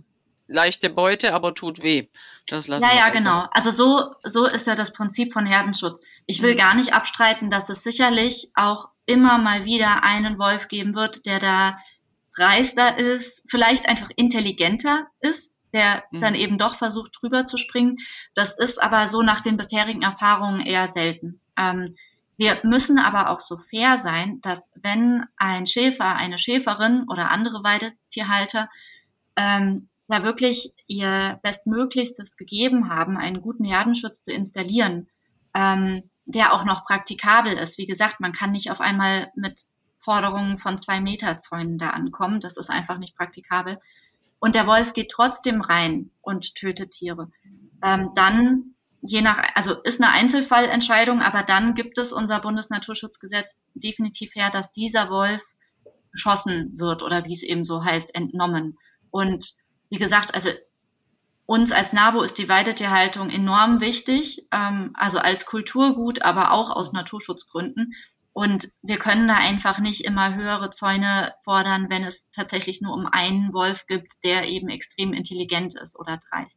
[0.46, 2.08] leichte Beute, aber tut weh.
[2.46, 3.18] Das lassen ja, ja, also.
[3.18, 3.46] genau.
[3.52, 6.04] Also so, so ist ja das Prinzip von Herdenschutz.
[6.26, 6.58] Ich will mhm.
[6.58, 11.38] gar nicht abstreiten, dass es sicherlich auch immer mal wieder einen Wolf geben wird, der
[11.38, 11.78] da
[12.36, 16.20] dreister ist, vielleicht einfach intelligenter ist, der mhm.
[16.20, 17.98] dann eben doch versucht, drüber zu springen.
[18.34, 21.40] Das ist aber so nach den bisherigen Erfahrungen eher selten.
[21.56, 21.94] Ähm,
[22.36, 27.62] wir müssen aber auch so fair sein, dass wenn ein Schäfer, eine Schäferin oder andere
[27.62, 28.70] Weidetierhalter
[29.36, 35.08] ähm, da wirklich ihr Bestmöglichstes gegeben haben, einen guten Herdenschutz zu installieren,
[35.54, 37.76] ähm, der auch noch praktikabel ist.
[37.76, 39.66] Wie gesagt, man kann nicht auf einmal mit
[39.98, 42.40] Forderungen von zwei Meter Zäunen da ankommen.
[42.40, 43.78] Das ist einfach nicht praktikabel
[44.40, 47.30] und der Wolf geht trotzdem rein und tötet Tiere,
[47.82, 54.34] ähm, dann je nach, also ist eine Einzelfallentscheidung, aber dann gibt es unser Bundesnaturschutzgesetz definitiv
[54.34, 55.42] her, dass dieser Wolf
[56.12, 58.78] geschossen wird oder wie es eben so heißt, entnommen.
[59.10, 59.54] Und
[59.90, 60.50] wie gesagt, also
[61.46, 66.92] uns als NABO ist die Weidetierhaltung enorm wichtig, ähm, also als Kulturgut, aber auch aus
[66.92, 67.94] Naturschutzgründen.
[68.32, 73.06] Und wir können da einfach nicht immer höhere Zäune fordern, wenn es tatsächlich nur um
[73.06, 76.56] einen Wolf gibt, der eben extrem intelligent ist oder dreist.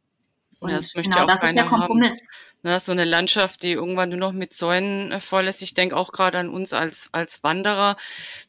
[0.60, 2.28] Und ja, das genau, das ist der Kompromiss.
[2.62, 5.62] Ja, so eine Landschaft, die irgendwann nur noch mit Zäunen äh, voll ist.
[5.62, 7.96] Ich denke auch gerade an uns als, als Wanderer,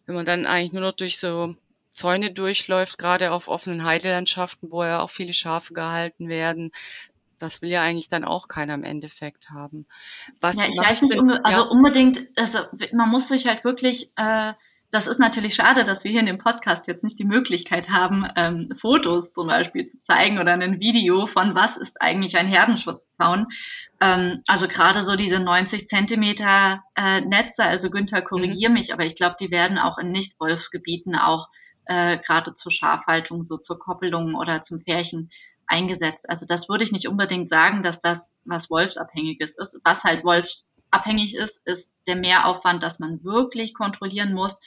[0.06, 1.56] wenn man dann eigentlich nur noch durch so
[1.94, 6.72] Zäune durchläuft, gerade auf offenen Heidelandschaften, wo ja auch viele Schafe gehalten werden,
[7.40, 9.86] das will ja eigentlich dann auch keiner im Endeffekt haben.
[10.42, 11.68] Was ja, ich weiß nicht, denn, also ja.
[11.68, 12.60] unbedingt, also
[12.94, 14.54] man muss sich halt wirklich, äh,
[14.92, 18.26] das ist natürlich schade, dass wir hier in dem Podcast jetzt nicht die Möglichkeit haben,
[18.36, 23.48] ähm, Fotos zum Beispiel zu zeigen oder ein Video von was ist eigentlich ein Herdenschutzzaun.
[24.00, 28.76] Ähm, also gerade so diese 90 Zentimeter äh, Netze, also Günther, korrigier mhm.
[28.76, 31.50] mich, aber ich glaube, die werden auch in Nicht-Wolfsgebieten auch
[31.86, 35.30] äh, gerade zur Schafhaltung, so zur Koppelung oder zum Pärchen
[35.68, 36.30] eingesetzt.
[36.30, 39.80] Also das würde ich nicht unbedingt sagen, dass das was Wolfsabhängiges ist.
[39.84, 44.62] Was halt Wolfsabhängig ist, ist der Mehraufwand, dass man wirklich kontrollieren muss,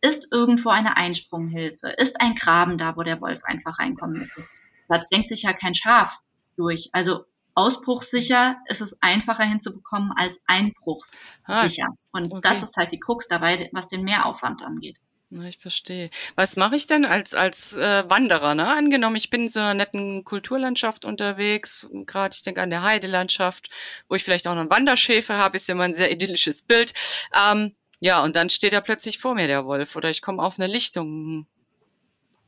[0.00, 4.44] ist irgendwo eine Einsprunghilfe, ist ein Graben da, wo der Wolf einfach reinkommen müsste.
[4.88, 6.18] Da zwängt sich ja kein Schaf
[6.56, 6.90] durch.
[6.92, 11.88] Also ausbruchssicher ist es einfacher hinzubekommen als einbruchssicher.
[11.88, 12.40] Ah, Und okay.
[12.42, 14.98] das ist halt die Krux dabei, was den Mehraufwand angeht.
[15.42, 16.10] Ich verstehe.
[16.36, 18.54] Was mache ich denn als, als äh, Wanderer?
[18.54, 18.68] Ne?
[18.68, 23.68] Angenommen, ich bin in so einer netten Kulturlandschaft unterwegs, gerade ich denke an der Heidelandschaft,
[24.08, 26.92] wo ich vielleicht auch noch einen Wanderschäfer habe, ist ja mal ein sehr idyllisches Bild.
[27.34, 30.58] Ähm, ja, und dann steht da plötzlich vor mir der Wolf oder ich komme auf
[30.58, 31.46] eine Lichtung,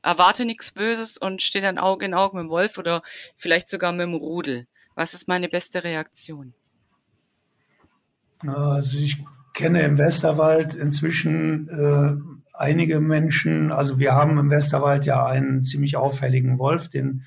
[0.03, 3.03] erwarte nichts Böses und stehe dann Auge in Auge mit dem Wolf oder
[3.37, 4.67] vielleicht sogar mit dem Rudel.
[4.95, 6.55] Was ist meine beste Reaktion?
[8.47, 15.27] Also ich kenne im Westerwald inzwischen äh, einige Menschen, also wir haben im Westerwald ja
[15.27, 17.23] einen ziemlich auffälligen Wolf, den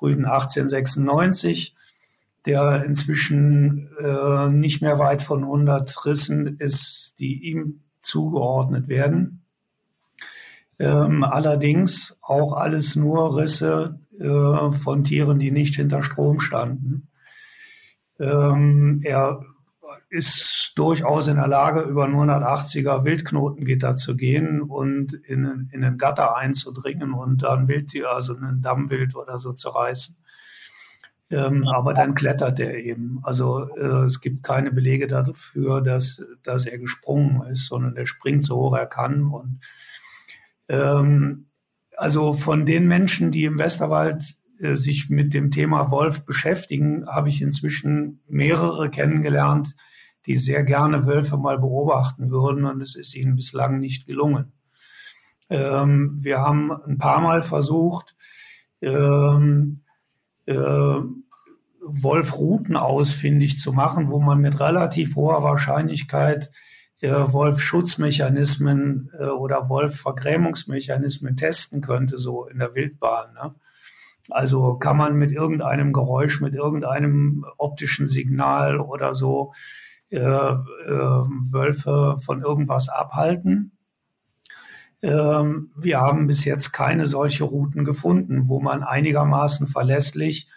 [0.00, 1.74] Rüden 1896,
[2.46, 9.42] der inzwischen äh, nicht mehr weit von 100 Rissen ist, die ihm zugeordnet werden.
[10.78, 17.08] Ähm, allerdings auch alles nur Risse äh, von Tieren, die nicht hinter Strom standen.
[18.20, 19.44] Ähm, er
[20.10, 26.36] ist durchaus in der Lage, über 980er Wildknotengitter zu gehen und in, in einen Gatter
[26.36, 30.16] einzudringen und dann Wildtier, also einen Dammwild oder so zu reißen.
[31.30, 33.20] Ähm, aber dann klettert er eben.
[33.22, 38.42] Also äh, es gibt keine Belege dafür, dass, dass er gesprungen ist, sondern er springt
[38.42, 39.24] so hoch er kann.
[39.24, 39.60] Und
[40.68, 41.48] ähm,
[41.96, 47.42] also von den Menschen, die im Westerwald sich mit dem Thema Wolf beschäftigen, habe ich
[47.42, 49.76] inzwischen mehrere kennengelernt,
[50.26, 54.52] die sehr gerne Wölfe mal beobachten würden und es ist ihnen bislang nicht gelungen.
[55.48, 58.16] Ähm, wir haben ein paar Mal versucht,
[58.82, 59.80] ähm,
[60.46, 61.00] äh,
[61.80, 66.50] Wolfrouten ausfindig zu machen, wo man mit relativ hoher Wahrscheinlichkeit
[67.00, 73.34] äh, Wolf-Schutzmechanismen äh, oder Wolf-Vergrämungsmechanismen testen könnte, so in der Wildbahn.
[73.34, 73.54] Ne?
[74.30, 79.52] Also kann man mit irgendeinem Geräusch, mit irgendeinem optischen Signal oder so
[80.10, 80.54] äh, äh,
[81.52, 83.72] Wölfe von irgendwas abhalten.
[85.02, 90.48] Ähm, wir haben bis jetzt keine solche Routen gefunden, wo man einigermaßen verlässlich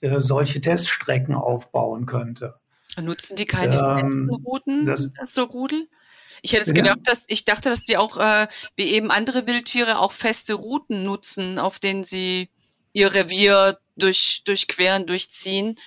[0.00, 2.60] äh, solche Teststrecken aufbauen könnte.
[3.00, 5.88] Nutzen die keine ähm, festen Routen, das, so Rudel?
[6.42, 9.98] Ich hätte es gedacht, dass ich dachte, dass die auch äh, wie eben andere Wildtiere
[9.98, 12.50] auch feste Routen nutzen, auf denen sie
[12.92, 15.78] ihr Revier durch, durchqueren, durchziehen.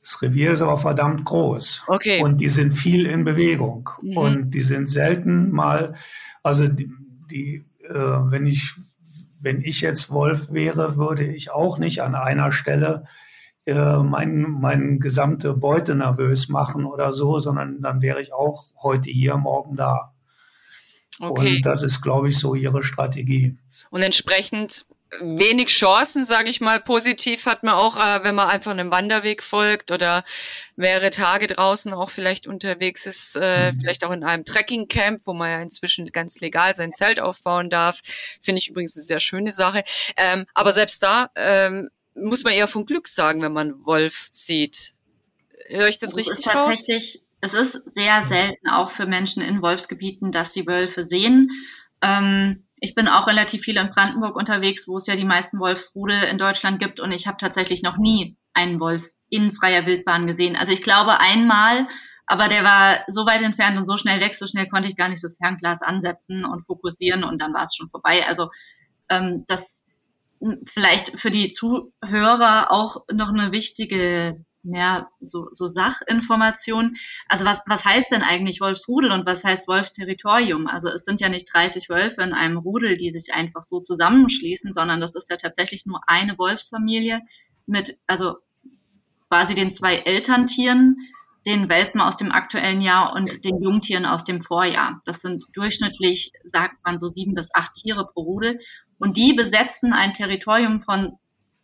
[0.00, 1.84] Das Revier ist aber verdammt groß.
[1.86, 2.20] Okay.
[2.20, 3.88] Und die sind viel in Bewegung.
[4.02, 4.16] Mhm.
[4.16, 5.94] Und die sind selten mal,
[6.42, 6.90] also die,
[7.30, 8.74] die äh, wenn ich,
[9.40, 13.04] wenn ich jetzt Wolf wäre, würde ich auch nicht an einer Stelle
[13.64, 19.10] äh, mein, meine gesamte Beute nervös machen oder so, sondern dann wäre ich auch heute
[19.10, 20.12] hier, morgen da.
[21.20, 21.56] Okay.
[21.56, 23.56] Und das ist, glaube ich, so ihre Strategie.
[23.90, 24.86] Und entsprechend
[25.20, 29.42] wenig Chancen, sage ich mal, positiv hat man auch, äh, wenn man einfach einem Wanderweg
[29.42, 30.24] folgt oder
[30.76, 33.80] mehrere Tage draußen auch vielleicht unterwegs ist, äh, mhm.
[33.80, 38.00] vielleicht auch in einem Trekkingcamp, wo man ja inzwischen ganz legal sein Zelt aufbauen darf.
[38.40, 39.84] Finde ich übrigens eine sehr schöne Sache.
[40.16, 44.94] Ähm, aber selbst da ähm, muss man eher von Glück sagen, wenn man Wolf sieht.
[45.68, 47.28] Höre ich das also richtig ist tatsächlich, raus?
[47.44, 51.50] Es ist sehr selten auch für Menschen in Wolfsgebieten, dass sie Wölfe sehen.
[52.00, 56.24] Ähm, ich bin auch relativ viel in Brandenburg unterwegs, wo es ja die meisten Wolfsrudel
[56.24, 60.56] in Deutschland gibt und ich habe tatsächlich noch nie einen Wolf in freier Wildbahn gesehen.
[60.56, 61.86] Also ich glaube einmal,
[62.26, 65.08] aber der war so weit entfernt und so schnell weg, so schnell konnte ich gar
[65.08, 68.26] nicht das Fernglas ansetzen und fokussieren und dann war es schon vorbei.
[68.26, 68.50] Also
[69.08, 69.84] ähm, das
[70.66, 76.96] vielleicht für die Zuhörer auch noch eine wichtige ja, so, so Sachinformation.
[77.28, 80.66] Also was, was heißt denn eigentlich Wolfsrudel und was heißt Wolfsterritorium?
[80.66, 84.72] Also es sind ja nicht 30 Wölfe in einem Rudel, die sich einfach so zusammenschließen,
[84.72, 87.20] sondern das ist ja tatsächlich nur eine Wolfsfamilie
[87.66, 88.36] mit, also
[89.28, 90.96] quasi den zwei Elterntieren,
[91.46, 95.00] den Welpen aus dem aktuellen Jahr und den Jungtieren aus dem Vorjahr.
[95.04, 98.60] Das sind durchschnittlich, sagt man, so sieben bis acht Tiere pro Rudel.
[98.98, 101.18] Und die besetzen ein Territorium von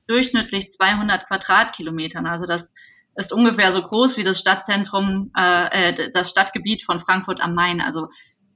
[0.09, 2.27] durchschnittlich 200 Quadratkilometern.
[2.27, 2.75] Also das
[3.17, 7.81] ist ungefähr so groß wie das Stadtzentrum, äh, äh, das Stadtgebiet von Frankfurt am Main.
[7.81, 8.09] Also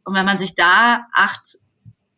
[0.05, 1.59] und wenn man sich da acht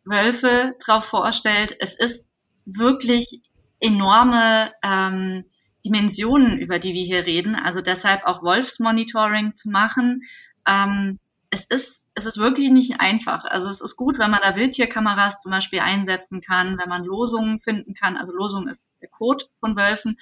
[0.05, 2.27] Wölfe drauf vorstellt, es ist
[2.65, 3.43] wirklich
[3.79, 5.45] enorme ähm,
[5.85, 7.55] Dimensionen, über die wir hier reden.
[7.55, 10.23] Also deshalb auch Wolfsmonitoring zu machen.
[10.67, 11.19] Ähm,
[11.55, 13.45] es ist, es ist wirklich nicht einfach.
[13.45, 17.61] Also es ist gut, wenn man da Wildtierkameras zum Beispiel einsetzen kann, wenn man Losungen
[17.61, 18.17] finden kann.
[18.17, 20.17] Also Losung ist der Code von Wölfen,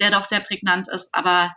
[0.00, 1.14] der doch sehr prägnant ist.
[1.14, 1.54] Aber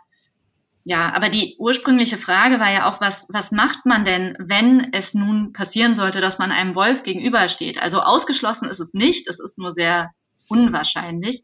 [0.84, 5.14] ja, aber die ursprüngliche Frage war ja auch, was, was macht man denn, wenn es
[5.14, 7.80] nun passieren sollte, dass man einem Wolf gegenübersteht?
[7.80, 10.10] Also ausgeschlossen ist es nicht, es ist nur sehr
[10.48, 11.42] unwahrscheinlich.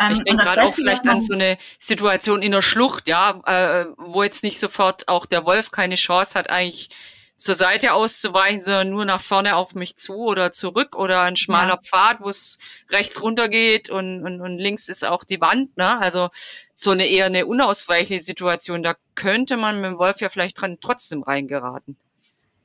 [0.00, 3.86] Ähm, ich denke gerade auch vielleicht an so eine Situation in der Schlucht, ja, äh,
[3.96, 6.90] wo jetzt nicht sofort auch der Wolf keine Chance hat, eigentlich
[7.38, 11.74] zur Seite auszuweichen, sondern nur nach vorne auf mich zu oder zurück oder ein schmaler
[11.74, 11.80] ja.
[11.80, 12.58] Pfad, wo es
[12.90, 15.76] rechts runter geht und, und, und links ist auch die Wand.
[15.76, 15.98] Ne?
[15.98, 16.30] Also
[16.74, 18.82] so eine eher eine unausweichliche Situation.
[18.82, 21.96] Da könnte man mit dem Wolf ja vielleicht dran trotzdem reingeraten.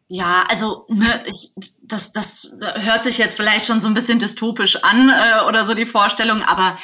[0.07, 4.83] Ja, also ne, ich, das, das hört sich jetzt vielleicht schon so ein bisschen dystopisch
[4.83, 6.77] an äh, oder so die Vorstellung, aber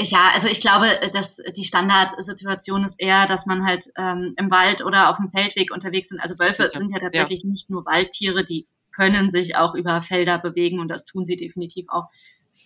[0.00, 4.84] ja, also ich glaube, dass die Standardsituation ist eher, dass man halt ähm, im Wald
[4.84, 6.20] oder auf dem Feldweg unterwegs sind.
[6.20, 6.78] Also Wölfe Sicher.
[6.78, 7.50] sind ja tatsächlich ja.
[7.50, 11.86] nicht nur Waldtiere, die können sich auch über Felder bewegen und das tun sie definitiv
[11.88, 12.08] auch.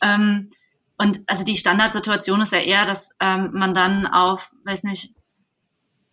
[0.03, 0.51] Ähm,
[0.99, 5.15] und also die Standardsituation ist ja eher, dass ähm, man dann auf, weiß nicht,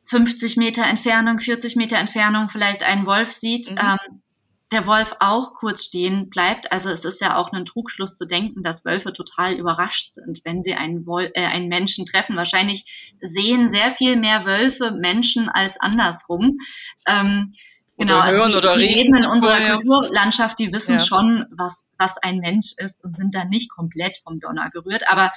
[0.05, 3.69] 50 Meter Entfernung, 40 Meter Entfernung vielleicht einen Wolf sieht.
[3.71, 3.77] Mhm.
[3.77, 4.21] Ähm,
[4.71, 6.71] der Wolf auch kurz stehen bleibt.
[6.71, 10.61] Also es ist ja auch ein Trugschluss zu denken, dass Wölfe total überrascht sind, wenn
[10.61, 12.35] sie einen, Wolf, äh, einen Menschen treffen.
[12.35, 16.59] Wahrscheinlich sehen sehr viel mehr Wölfe Menschen als andersrum.
[17.07, 17.51] Ähm,
[17.97, 19.75] genau, also die, die leben in unserer vorher.
[19.77, 21.05] Kulturlandschaft, die wissen ja.
[21.05, 25.09] schon, was, was ein Mensch ist und sind dann nicht komplett vom Donner gerührt.
[25.09, 25.31] Aber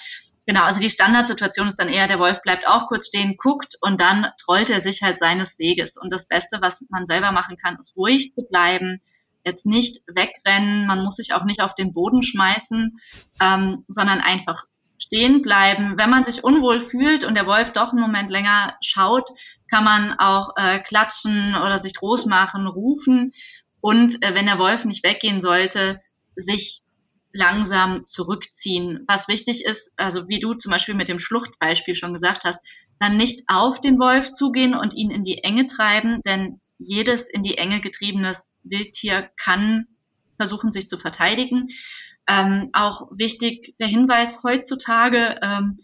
[0.44, 4.00] Genau, also die Standardsituation ist dann eher, der Wolf bleibt auch kurz stehen, guckt und
[4.00, 5.96] dann trollt er sich halt seines Weges.
[5.96, 9.00] Und das Beste, was man selber machen kann, ist ruhig zu bleiben,
[9.44, 12.98] jetzt nicht wegrennen, man muss sich auch nicht auf den Boden schmeißen,
[13.40, 14.64] ähm, sondern einfach
[14.98, 15.98] stehen bleiben.
[15.98, 19.28] Wenn man sich unwohl fühlt und der Wolf doch einen Moment länger schaut,
[19.68, 23.32] kann man auch äh, klatschen oder sich groß machen, rufen
[23.80, 26.00] und äh, wenn der Wolf nicht weggehen sollte,
[26.36, 26.82] sich
[27.32, 29.04] langsam zurückziehen.
[29.08, 32.60] Was wichtig ist, also wie du zum Beispiel mit dem Schluchtbeispiel schon gesagt hast,
[33.00, 37.42] dann nicht auf den Wolf zugehen und ihn in die Enge treiben, denn jedes in
[37.42, 39.86] die Enge getriebenes Wildtier kann
[40.36, 41.68] versuchen, sich zu verteidigen.
[42.28, 45.76] Ähm, auch wichtig der Hinweis heutzutage, ähm,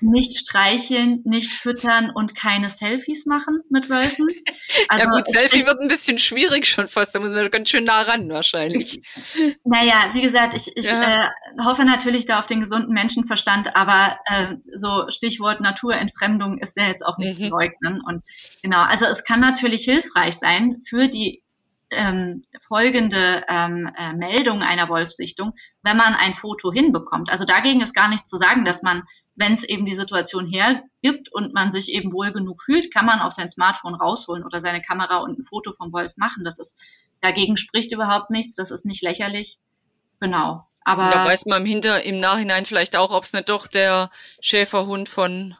[0.00, 4.26] nicht streicheln, nicht füttern und keine Selfies machen mit Wölfen.
[4.88, 7.84] Also ja gut, Selfie wird ein bisschen schwierig schon fast, da muss man ganz schön
[7.84, 9.00] nah ran wahrscheinlich.
[9.16, 11.24] Ich, naja, wie gesagt, ich, ich ja.
[11.24, 11.28] äh,
[11.64, 17.04] hoffe natürlich da auf den gesunden Menschenverstand, aber äh, so Stichwort Naturentfremdung ist ja jetzt
[17.04, 17.44] auch nicht mhm.
[17.44, 18.02] zu leugnen.
[18.06, 18.22] Und
[18.62, 21.42] genau, also es kann natürlich hilfreich sein für die
[21.90, 27.30] ähm, folgende ähm, äh, Meldung einer Wolfsichtung, wenn man ein Foto hinbekommt.
[27.30, 31.32] Also dagegen ist gar nichts zu sagen, dass man, wenn es eben die Situation hergibt
[31.32, 34.82] und man sich eben wohl genug fühlt, kann man auch sein Smartphone rausholen oder seine
[34.82, 36.44] Kamera und ein Foto vom Wolf machen.
[36.44, 36.78] Das ist
[37.20, 38.54] dagegen spricht überhaupt nichts.
[38.54, 39.58] Das ist nicht lächerlich.
[40.20, 40.66] Genau.
[40.84, 44.10] Aber da weiß man im, Hinter, im Nachhinein vielleicht auch, ob es nicht doch der
[44.40, 45.56] Schäferhund von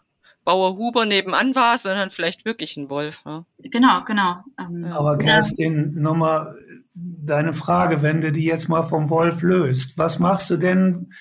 [0.48, 3.22] Bauer Huber nebenan war, sondern vielleicht wirklich ein Wolf.
[3.26, 3.44] Ne?
[3.58, 4.37] Genau, genau.
[4.58, 6.00] Ähm, Aber Kerstin, ja.
[6.00, 6.56] nochmal
[6.94, 11.12] deine Frage, wenn du die jetzt mal vom Wolf löst, was machst du denn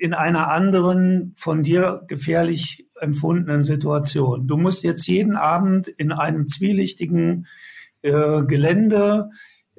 [0.00, 4.48] in einer anderen, von dir gefährlich empfundenen Situation?
[4.48, 7.46] Du musst jetzt jeden Abend in einem zwielichtigen
[8.02, 9.30] äh, Gelände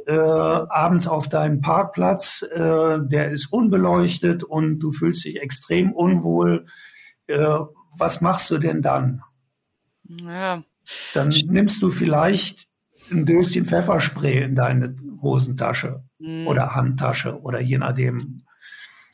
[0.07, 6.67] äh, abends auf deinen Parkplatz, äh, der ist unbeleuchtet und du fühlst dich extrem unwohl.
[7.95, 9.23] Was machst du denn dann?
[10.08, 10.63] Ja.
[11.13, 12.67] Dann nimmst du vielleicht
[13.12, 16.47] ein Döschen Pfefferspray in deine Hosentasche mhm.
[16.47, 18.43] oder Handtasche oder je nachdem.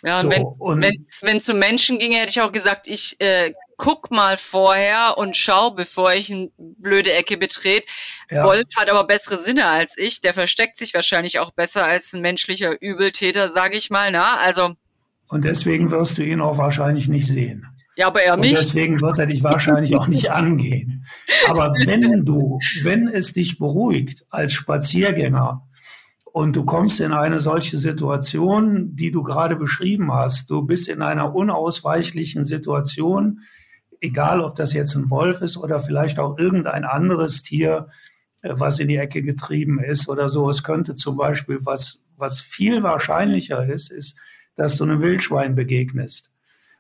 [0.04, 4.12] Ja, so, und wenn es zu Menschen ginge, hätte ich auch gesagt, ich äh, guck
[4.12, 7.86] mal vorher und schau, bevor ich eine blöde Ecke betrete.
[8.30, 8.44] Ja.
[8.44, 10.22] Wolf hat aber bessere Sinne als ich.
[10.22, 14.12] Der versteckt sich wahrscheinlich auch besser als ein menschlicher Übeltäter, sage ich mal.
[14.12, 14.76] Na, also.
[15.30, 17.68] Und deswegen wirst du ihn auch wahrscheinlich nicht sehen.
[17.98, 18.52] Ja, aber er mich.
[18.52, 21.04] Und deswegen wird er dich wahrscheinlich auch nicht angehen.
[21.48, 25.68] Aber wenn du, wenn es dich beruhigt als Spaziergänger
[26.26, 31.02] und du kommst in eine solche Situation, die du gerade beschrieben hast, du bist in
[31.02, 33.40] einer unausweichlichen Situation,
[34.00, 37.88] egal ob das jetzt ein Wolf ist oder vielleicht auch irgendein anderes Tier,
[38.44, 40.48] äh, was in die Ecke getrieben ist oder so.
[40.52, 44.20] Es könnte zum Beispiel, was, was viel wahrscheinlicher ist, ist,
[44.54, 46.32] dass du einem Wildschwein begegnest.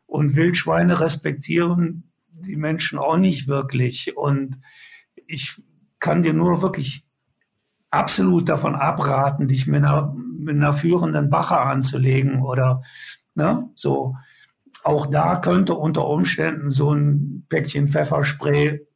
[0.07, 4.17] Und Wildschweine respektieren die Menschen auch nicht wirklich.
[4.17, 4.59] Und
[5.27, 5.61] ich
[5.99, 7.05] kann dir nur wirklich
[7.89, 12.81] absolut davon abraten, dich mit einer, mit einer führenden Bacher anzulegen oder
[13.35, 14.15] ne, so.
[14.83, 18.87] Auch da könnte unter Umständen so ein Päckchen Pfefferspray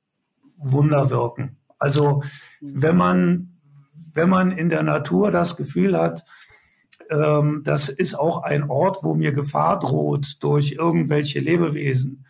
[0.58, 1.58] Wunder wirken.
[1.80, 2.24] Also
[2.62, 3.58] wenn man,
[4.14, 6.24] wenn man in der Natur das Gefühl hat,
[7.12, 12.26] ähm, das ist auch ein Ort, wo mir Gefahr droht durch irgendwelche Lebewesen.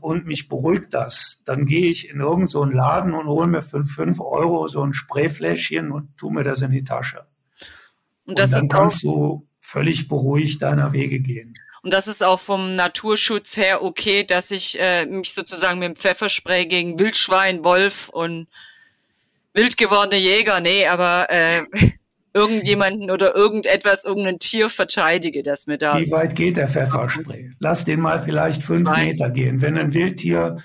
[0.00, 1.42] Und mich beruhigt das.
[1.44, 4.92] Dann gehe ich in irgendeinen so Laden und hole mir für 5 Euro so ein
[4.92, 7.26] Sprayfläschchen und tue mir das in die Tasche.
[8.26, 11.54] Und, das und dann kannst du völlig beruhigt deiner Wege gehen.
[11.82, 15.96] Und das ist auch vom Naturschutz her okay, dass ich äh, mich sozusagen mit dem
[15.96, 18.48] Pfefferspray gegen Wildschwein, Wolf und
[19.54, 21.62] wild gewordene Jäger, nee, aber äh,
[22.38, 25.98] irgendjemanden oder irgendetwas, irgendein Tier verteidige, das mir da.
[25.98, 27.50] Wie weit geht der Pfefferspray?
[27.58, 29.08] Lass den mal vielleicht fünf Nein.
[29.08, 29.60] Meter gehen.
[29.60, 30.58] Wenn ein Wildtier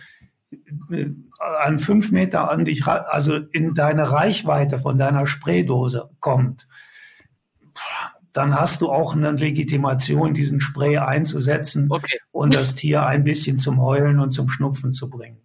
[0.92, 1.08] äh,
[1.62, 6.68] an fünf Meter an dich, also in deine Reichweite von deiner Spraydose kommt,
[8.32, 12.20] dann hast du auch eine Legitimation, diesen Spray einzusetzen okay.
[12.32, 15.38] und das Tier ein bisschen zum Heulen und zum Schnupfen zu bringen.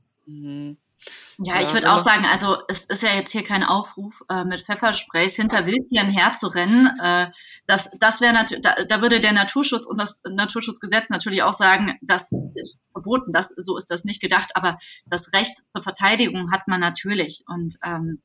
[1.40, 4.62] Ja, ich würde auch sagen, also es ist ja jetzt hier kein Aufruf, äh, mit
[4.62, 6.98] Pfeffersprays hinter Wildtieren herzurennen.
[7.00, 7.30] Äh,
[7.68, 11.96] das das wäre natürlich, da, da würde der Naturschutz und das Naturschutzgesetz natürlich auch sagen,
[12.02, 16.66] das ist verboten, das, so ist das nicht gedacht, aber das Recht zur Verteidigung hat
[16.66, 17.44] man natürlich.
[17.46, 18.20] Und ähm,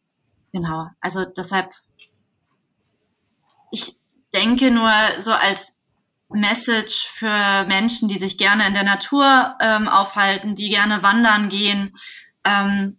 [0.51, 1.72] genau, also deshalb
[3.70, 3.99] ich
[4.34, 5.80] denke nur so als
[6.30, 11.95] Message für Menschen, die sich gerne in der Natur ähm, aufhalten, die gerne wandern gehen.
[12.43, 12.97] Ähm,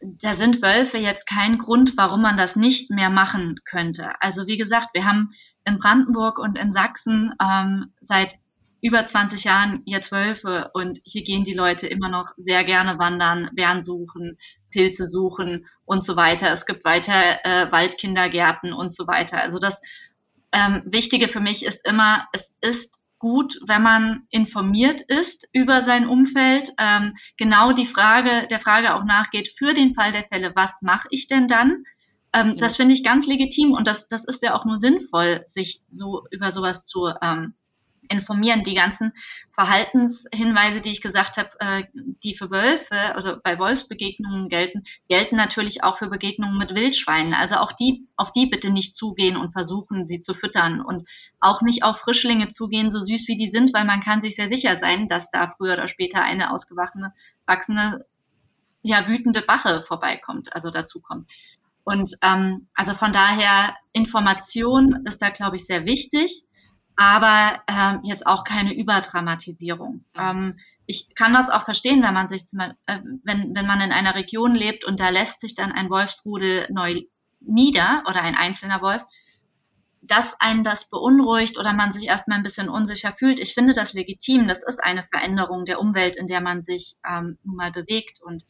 [0.00, 4.10] da sind Wölfe jetzt kein Grund, warum man das nicht mehr machen könnte.
[4.20, 5.30] Also wie gesagt, wir haben
[5.64, 8.36] in Brandenburg und in Sachsen ähm, seit
[8.82, 13.48] über 20 Jahren jetzt Wölfe und hier gehen die Leute immer noch sehr gerne wandern,
[13.52, 14.38] Bären suchen,
[14.70, 16.50] Pilze suchen und so weiter.
[16.50, 19.40] Es gibt weiter äh, Waldkindergärten und so weiter.
[19.40, 19.80] Also das
[20.50, 26.08] ähm, Wichtige für mich ist immer, es ist gut, wenn man informiert ist über sein
[26.08, 30.82] Umfeld, ähm, genau die Frage, der Frage auch nachgeht, für den Fall der Fälle, was
[30.82, 31.84] mache ich denn dann?
[32.32, 32.54] Ähm, ja.
[32.56, 36.24] Das finde ich ganz legitim und das, das ist ja auch nur sinnvoll, sich so
[36.32, 37.54] über sowas zu ähm,
[38.08, 38.62] informieren.
[38.64, 39.12] Die ganzen
[39.52, 45.82] Verhaltenshinweise, die ich gesagt habe, äh, die für Wölfe, also bei Wolfsbegegnungen gelten, gelten natürlich
[45.82, 47.34] auch für Begegnungen mit Wildschweinen.
[47.34, 51.04] Also auch die, auf die bitte nicht zugehen und versuchen, sie zu füttern und
[51.40, 54.48] auch nicht auf Frischlinge zugehen, so süß wie die sind, weil man kann sich sehr
[54.48, 57.12] sicher sein, dass da früher oder später eine ausgewachsene,
[57.46, 58.06] wachsende,
[58.82, 61.30] ja, wütende Bache vorbeikommt, also dazu kommt.
[61.84, 66.44] Und ähm, also von daher, Information ist da, glaube ich, sehr wichtig
[66.96, 70.04] aber ähm, jetzt auch keine Überdramatisierung.
[70.14, 73.92] Ähm, ich kann das auch verstehen, wenn man sich zum, äh, wenn, wenn man in
[73.92, 77.02] einer Region lebt und da lässt sich dann ein Wolfsrudel neu
[77.40, 79.04] nieder oder ein einzelner Wolf,
[80.02, 83.38] dass einen das beunruhigt oder man sich erstmal ein bisschen unsicher fühlt.
[83.38, 84.48] Ich finde das legitim.
[84.48, 88.20] Das ist eine Veränderung der Umwelt, in der man sich ähm, nun mal bewegt.
[88.20, 88.44] Und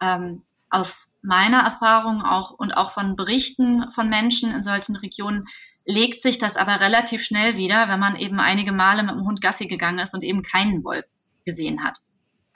[0.00, 5.46] ähm, aus meiner Erfahrung auch und auch von Berichten von Menschen in solchen Regionen
[5.86, 9.40] legt sich das aber relativ schnell wieder, wenn man eben einige Male mit dem Hund
[9.40, 11.04] Gassi gegangen ist und eben keinen Wolf
[11.44, 11.98] gesehen hat.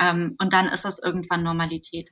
[0.00, 2.10] Ähm, und dann ist das irgendwann Normalität.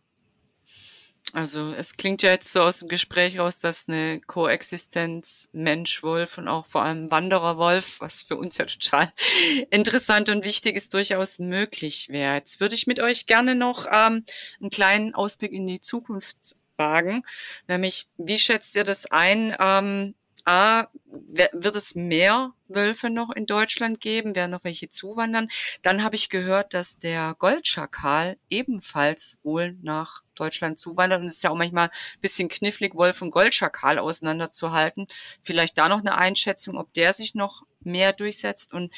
[1.35, 6.49] Also es klingt ja jetzt so aus dem Gespräch raus, dass eine Koexistenz Mensch-Wolf und
[6.49, 9.13] auch vor allem Wanderer-Wolf, was für uns ja total
[9.71, 12.37] interessant und wichtig ist, durchaus möglich wäre.
[12.37, 14.25] Jetzt würde ich mit euch gerne noch ähm,
[14.61, 17.23] einen kleinen Ausblick in die Zukunft wagen,
[17.67, 19.55] nämlich wie schätzt ihr das ein?
[19.59, 20.15] Ähm,
[20.49, 25.49] A, wird es mehr Wölfe noch in Deutschland geben, werden noch welche zuwandern.
[25.83, 31.21] Dann habe ich gehört, dass der Goldschakal ebenfalls wohl nach Deutschland zuwandert.
[31.21, 35.07] Und es ist ja auch manchmal ein bisschen knifflig, Wolf und Goldschakal auseinanderzuhalten.
[35.43, 38.91] Vielleicht da noch eine Einschätzung, ob der sich noch mehr durchsetzt und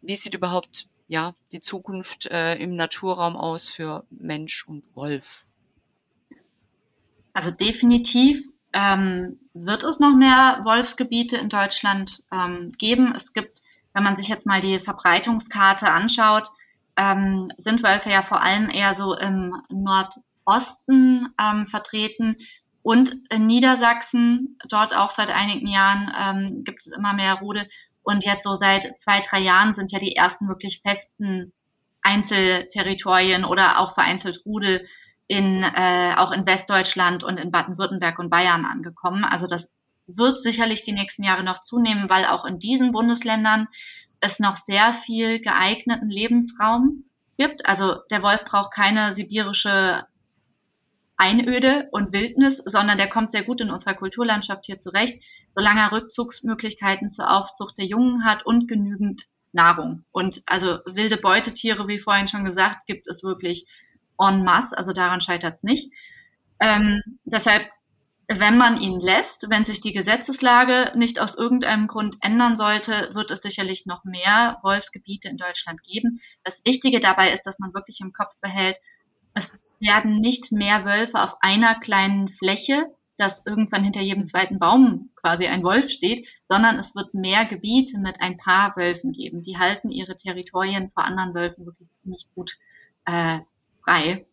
[0.00, 5.46] wie sieht überhaupt ja die Zukunft äh, im Naturraum aus für Mensch und Wolf?
[7.32, 13.14] Also definitiv ähm, wird es noch mehr Wolfsgebiete in Deutschland ähm, geben.
[13.14, 13.62] Es gibt,
[13.94, 16.48] wenn man sich jetzt mal die Verbreitungskarte anschaut,
[16.96, 22.36] ähm, sind Wölfe ja vor allem eher so im Nordosten ähm, vertreten.
[22.82, 27.66] Und in Niedersachsen, dort auch seit einigen Jahren, ähm, gibt es immer mehr Rudel.
[28.02, 31.52] Und jetzt so seit zwei, drei Jahren sind ja die ersten wirklich festen
[32.02, 34.84] Einzelterritorien oder auch vereinzelt Rudel
[35.26, 39.24] in, äh, auch in Westdeutschland und in Baden-Württemberg und Bayern angekommen.
[39.24, 43.68] Also das wird sicherlich die nächsten Jahre noch zunehmen, weil auch in diesen Bundesländern
[44.20, 47.04] es noch sehr viel geeigneten Lebensraum
[47.38, 47.66] gibt.
[47.66, 50.06] Also der Wolf braucht keine sibirische
[51.16, 55.22] Einöde und Wildnis, sondern der kommt sehr gut in unserer Kulturlandschaft hier zurecht,
[55.52, 60.04] solange er Rückzugsmöglichkeiten zur Aufzucht der Jungen hat und genügend Nahrung.
[60.10, 63.66] Und also wilde Beutetiere, wie vorhin schon gesagt, gibt es wirklich
[64.18, 65.92] en masse, also daran scheitert es nicht.
[66.60, 67.68] Ähm, deshalb,
[68.28, 73.30] wenn man ihn lässt, wenn sich die Gesetzeslage nicht aus irgendeinem Grund ändern sollte, wird
[73.30, 76.20] es sicherlich noch mehr Wolfsgebiete in Deutschland geben.
[76.42, 78.78] Das Wichtige dabei ist, dass man wirklich im Kopf behält,
[79.34, 82.86] es werden nicht mehr Wölfe auf einer kleinen Fläche,
[83.16, 87.98] dass irgendwann hinter jedem zweiten Baum quasi ein Wolf steht, sondern es wird mehr Gebiete
[87.98, 89.42] mit ein paar Wölfen geben.
[89.42, 92.56] Die halten ihre Territorien vor anderen Wölfen wirklich ziemlich gut
[93.04, 93.40] äh,
[93.84, 94.26] frei.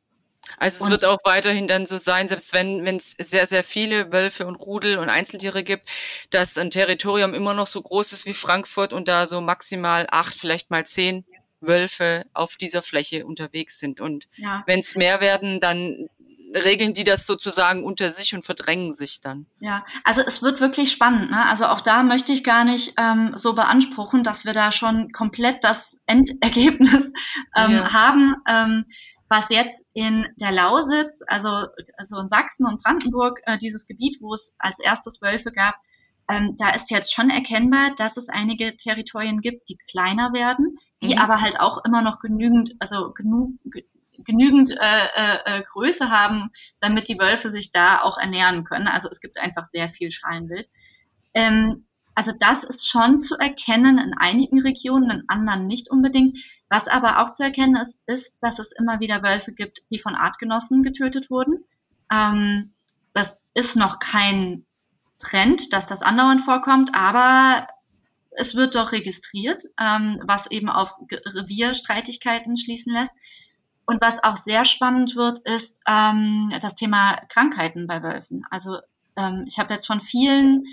[0.57, 4.11] Also es und wird auch weiterhin dann so sein, selbst wenn es sehr, sehr viele
[4.11, 5.87] Wölfe und Rudel und Einzeltiere gibt,
[6.29, 10.33] dass ein Territorium immer noch so groß ist wie Frankfurt und da so maximal acht,
[10.33, 11.25] vielleicht mal zehn
[11.61, 14.01] Wölfe auf dieser Fläche unterwegs sind.
[14.01, 14.63] Und ja.
[14.65, 16.09] wenn es mehr werden, dann
[16.53, 19.45] regeln die das sozusagen unter sich und verdrängen sich dann.
[19.59, 21.31] Ja, also es wird wirklich spannend.
[21.31, 21.45] Ne?
[21.45, 25.63] Also auch da möchte ich gar nicht ähm, so beanspruchen, dass wir da schon komplett
[25.63, 27.13] das Endergebnis
[27.55, 27.93] ähm, ja.
[27.93, 28.35] haben.
[28.49, 28.85] Ähm,
[29.31, 31.65] was jetzt in der Lausitz, also,
[31.97, 35.75] also in Sachsen und Brandenburg, äh, dieses Gebiet, wo es als erstes Wölfe gab,
[36.29, 41.15] ähm, da ist jetzt schon erkennbar, dass es einige Territorien gibt, die kleiner werden, die
[41.15, 41.21] mhm.
[41.21, 43.53] aber halt auch immer noch genügend, also genug,
[44.25, 46.49] genügend äh, äh, äh, Größe haben,
[46.81, 48.89] damit die Wölfe sich da auch ernähren können.
[48.89, 50.69] Also es gibt einfach sehr viel Schalenwild.
[51.33, 51.85] Ähm,
[52.21, 56.37] Also das ist schon zu erkennen in einigen Regionen, in anderen nicht unbedingt.
[56.69, 60.13] Was aber auch zu erkennen ist, ist, dass es immer wieder Wölfe gibt, die von
[60.13, 61.65] Artgenossen getötet wurden.
[62.11, 62.73] Ähm,
[63.15, 64.67] das ist noch kein
[65.17, 67.65] Trend, dass das andauernd vorkommt, aber
[68.29, 73.13] es wird doch registriert, ähm, was eben auf Revierstreitigkeiten schließen lässt.
[73.87, 78.45] Und was auch sehr spannend wird, ist ähm, das Thema Krankheiten bei Wölfen.
[78.51, 78.77] Also
[79.15, 80.67] ähm, ich habe jetzt von vielen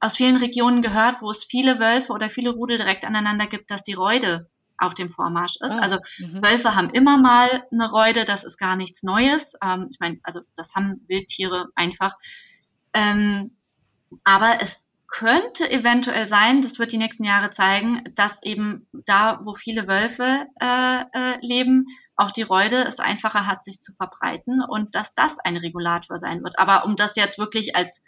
[0.00, 3.82] aus vielen Regionen gehört, wo es viele Wölfe oder viele Rudel direkt aneinander gibt, dass
[3.82, 5.76] die Reude auf dem Vormarsch ist.
[5.76, 6.42] Oh, also mhm.
[6.42, 9.54] Wölfe haben immer mal eine Reude, das ist gar nichts Neues.
[9.62, 12.14] Ähm, ich meine, also das haben Wildtiere einfach.
[12.92, 13.56] Ähm,
[14.24, 19.54] aber es könnte eventuell sein, das wird die nächsten Jahre zeigen, dass eben da, wo
[19.54, 21.86] viele Wölfe äh, äh, leben,
[22.16, 26.42] auch die Reude es einfacher hat, sich zu verbreiten und dass das ein Regulator sein
[26.42, 26.58] wird.
[26.58, 28.02] Aber um das jetzt wirklich als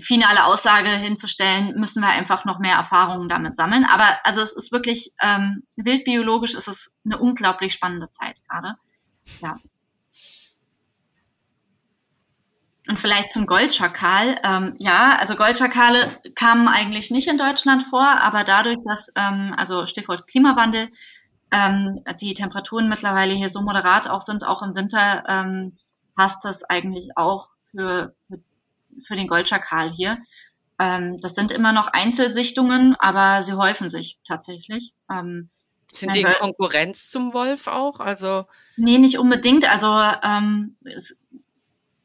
[0.00, 3.84] finale Aussage hinzustellen, müssen wir einfach noch mehr Erfahrungen damit sammeln.
[3.84, 8.76] Aber also es ist wirklich ähm, wildbiologisch ist es eine unglaublich spannende Zeit gerade.
[9.40, 9.56] Ja.
[12.88, 14.34] Und vielleicht zum Goldschakal.
[14.42, 19.86] Ähm, ja, also Goldschakale kamen eigentlich nicht in Deutschland vor, aber dadurch, dass, ähm, also
[19.86, 20.88] Stichwort Klimawandel,
[21.52, 25.76] ähm, die Temperaturen mittlerweile hier so moderat auch sind, auch im Winter, ähm,
[26.16, 28.40] passt das eigentlich auch für, für
[29.00, 30.18] für den Goldschakal hier.
[30.78, 34.94] Ähm, das sind immer noch Einzelsichtungen, aber sie häufen sich tatsächlich.
[35.10, 35.48] Ähm,
[35.92, 38.00] sind die in Konkurrenz zum Wolf auch?
[38.00, 39.70] Also nee, nicht unbedingt.
[39.70, 41.18] Also ähm, es,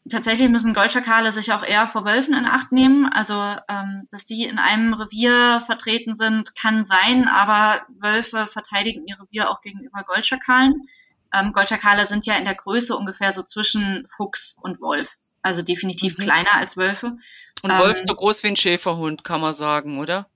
[0.10, 3.06] tatsächlich müssen Goldschakale sich auch eher vor Wölfen in Acht nehmen.
[3.06, 3.34] Also
[3.70, 9.50] ähm, dass die in einem Revier vertreten sind, kann sein, aber Wölfe verteidigen ihr Revier
[9.50, 10.88] auch gegenüber Goldschakalen.
[11.34, 15.18] Ähm, Goldschakale sind ja in der Größe ungefähr so zwischen Fuchs und Wolf.
[15.42, 16.24] Also definitiv mhm.
[16.24, 17.18] kleiner als Wölfe.
[17.62, 20.28] Und ähm, Wolf so groß wie ein Schäferhund, kann man sagen, oder?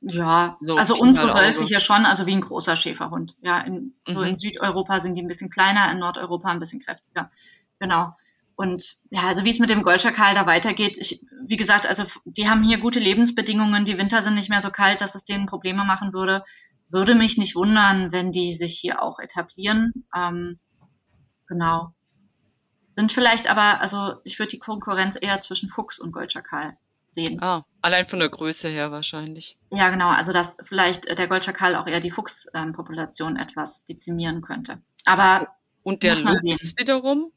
[0.00, 3.34] Ja, so also unsere Wölfe hier schon, also wie ein großer Schäferhund.
[3.40, 4.26] Ja, in, so mhm.
[4.26, 7.30] in Südeuropa sind die ein bisschen kleiner, in Nordeuropa ein bisschen kräftiger.
[7.78, 8.14] Genau.
[8.56, 12.48] Und ja, also wie es mit dem Goldschakal da weitergeht, ich, wie gesagt, also die
[12.48, 15.84] haben hier gute Lebensbedingungen, die Winter sind nicht mehr so kalt, dass es denen Probleme
[15.84, 16.42] machen würde.
[16.88, 19.92] Würde mich nicht wundern, wenn die sich hier auch etablieren.
[20.16, 20.58] Ähm,
[21.48, 21.92] genau.
[22.96, 26.76] Sind vielleicht aber, also ich würde die Konkurrenz eher zwischen Fuchs und Goldschakal
[27.10, 27.42] sehen.
[27.42, 29.58] Ah, allein von der Größe her wahrscheinlich.
[29.70, 30.08] Ja, genau.
[30.08, 34.80] Also dass vielleicht der Goldschakal auch eher die Fuchspopulation etwas dezimieren könnte.
[35.04, 35.48] Aber
[35.82, 36.72] und der Luchs sehen.
[36.78, 37.32] wiederum?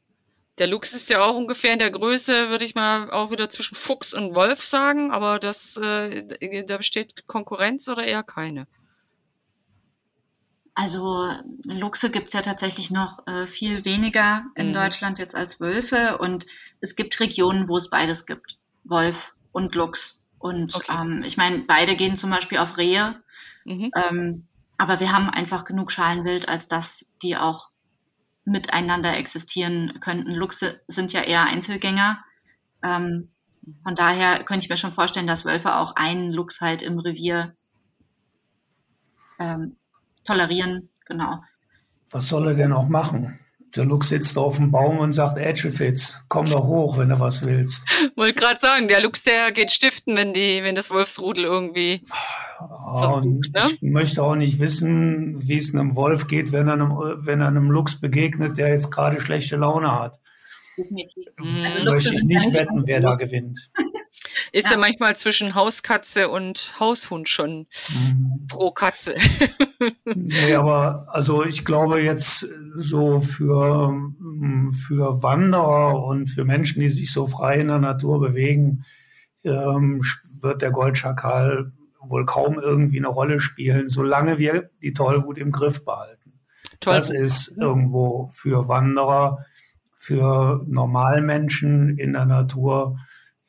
[0.58, 3.74] Der Luchs ist ja auch ungefähr in der Größe, würde ich mal auch wieder zwischen
[3.74, 8.66] Fuchs und Wolf sagen, aber das, äh, da besteht Konkurrenz oder eher keine?
[10.74, 11.30] Also
[11.64, 14.72] Luchse gibt es ja tatsächlich noch äh, viel weniger in mhm.
[14.72, 16.46] Deutschland jetzt als Wölfe und
[16.80, 20.24] es gibt Regionen, wo es beides gibt, Wolf und Luchs.
[20.38, 20.92] Und okay.
[20.98, 23.20] ähm, ich meine, beide gehen zum Beispiel auf Rehe,
[23.64, 23.90] mhm.
[23.94, 24.46] ähm,
[24.78, 27.68] aber wir haben einfach genug Schalenwild, als dass die auch
[28.44, 30.32] miteinander existieren könnten.
[30.32, 32.24] Luchse sind ja eher Einzelgänger.
[32.82, 33.28] Ähm,
[33.82, 37.54] von daher könnte ich mir schon vorstellen, dass Wölfe auch einen Luchs halt im Revier
[39.38, 39.76] ähm,
[40.24, 41.42] tolerieren, genau.
[42.10, 43.38] Was soll er denn auch machen?
[43.76, 47.46] Der Luchs sitzt auf dem Baum und sagt, Ätschefitz, komm doch hoch, wenn du was
[47.46, 47.88] willst.
[48.16, 52.04] Wollte gerade sagen, der Luchs, der geht stiften, wenn die, wenn das Wolfsrudel irgendwie
[52.58, 53.62] ja, versucht, ne?
[53.80, 57.46] Ich möchte auch nicht wissen, wie es einem Wolf geht, wenn er einem, wenn er
[57.46, 60.18] einem Luchs begegnet, der jetzt gerade schlechte Laune hat.
[60.76, 61.28] Definitiv.
[61.38, 61.64] Mhm.
[61.64, 63.70] Also möchte ich nicht wetten, wer da gewinnt.
[64.52, 64.72] Ist ja.
[64.72, 64.78] ja.
[64.78, 68.46] manchmal zwischen Hauskatze und Haushund schon mhm.
[68.48, 69.14] pro Katze.
[70.04, 73.94] nee, aber also ich glaube jetzt so für,
[74.86, 78.84] für Wanderer und für Menschen, die sich so frei in der Natur bewegen,
[79.44, 80.02] ähm,
[80.40, 85.84] wird der Goldschakal wohl kaum irgendwie eine Rolle spielen, solange wir die Tollwut im Griff
[85.84, 86.40] behalten.
[86.80, 86.94] Toll.
[86.94, 89.44] Das ist irgendwo für Wanderer,
[89.96, 92.98] für Normalmenschen in der Natur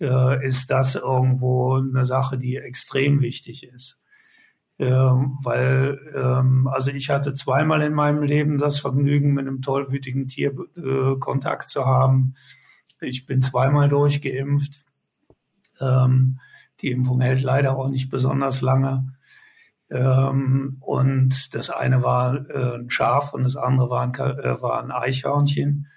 [0.02, 4.00] äh, ist das irgendwo eine Sache, die extrem wichtig ist.
[4.80, 10.28] Ähm, weil, ähm, also ich hatte zweimal in meinem Leben das Vergnügen, mit einem tollwütigen
[10.28, 12.34] Tier äh, Kontakt zu haben.
[13.00, 14.86] Ich bin zweimal durchgeimpft.
[15.80, 16.40] Ähm,
[16.82, 19.14] die Impfung hält leider auch nicht besonders lange.
[19.92, 24.84] Ähm, und das eine war äh, ein Schaf und das andere war ein, äh, war
[24.84, 25.88] ein Eichhörnchen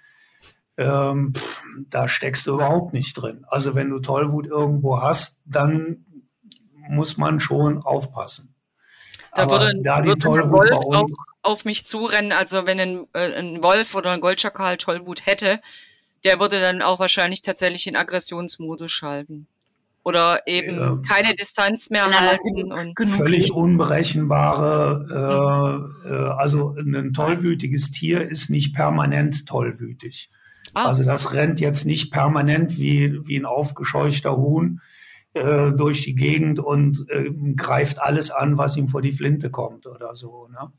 [0.76, 3.44] ähm, pff, da steckst du überhaupt nicht drin.
[3.48, 6.04] Also wenn du Tollwut irgendwo hast, dann
[6.88, 8.54] muss man schon aufpassen.
[9.34, 11.08] Da Aber würde, da würde ein Wolf auch
[11.42, 12.32] auf mich zurennen.
[12.32, 15.60] Also wenn ein, äh, ein Wolf oder ein Goldschakal Tollwut hätte,
[16.24, 19.46] der würde dann auch wahrscheinlich tatsächlich in Aggressionsmodus schalten.
[20.04, 20.98] oder eben ja.
[21.08, 22.72] keine Distanz mehr halten.
[22.72, 25.06] Und völlig unberechenbare,
[26.04, 30.30] äh, äh, also ein tollwütiges Tier ist nicht permanent tollwütig.
[30.74, 30.88] Ah.
[30.88, 34.80] Also das rennt jetzt nicht permanent wie, wie ein aufgescheuchter Huhn
[35.34, 39.86] äh, durch die Gegend und äh, greift alles an, was ihm vor die Flinte kommt
[39.86, 40.48] oder so.
[40.48, 40.72] Ne?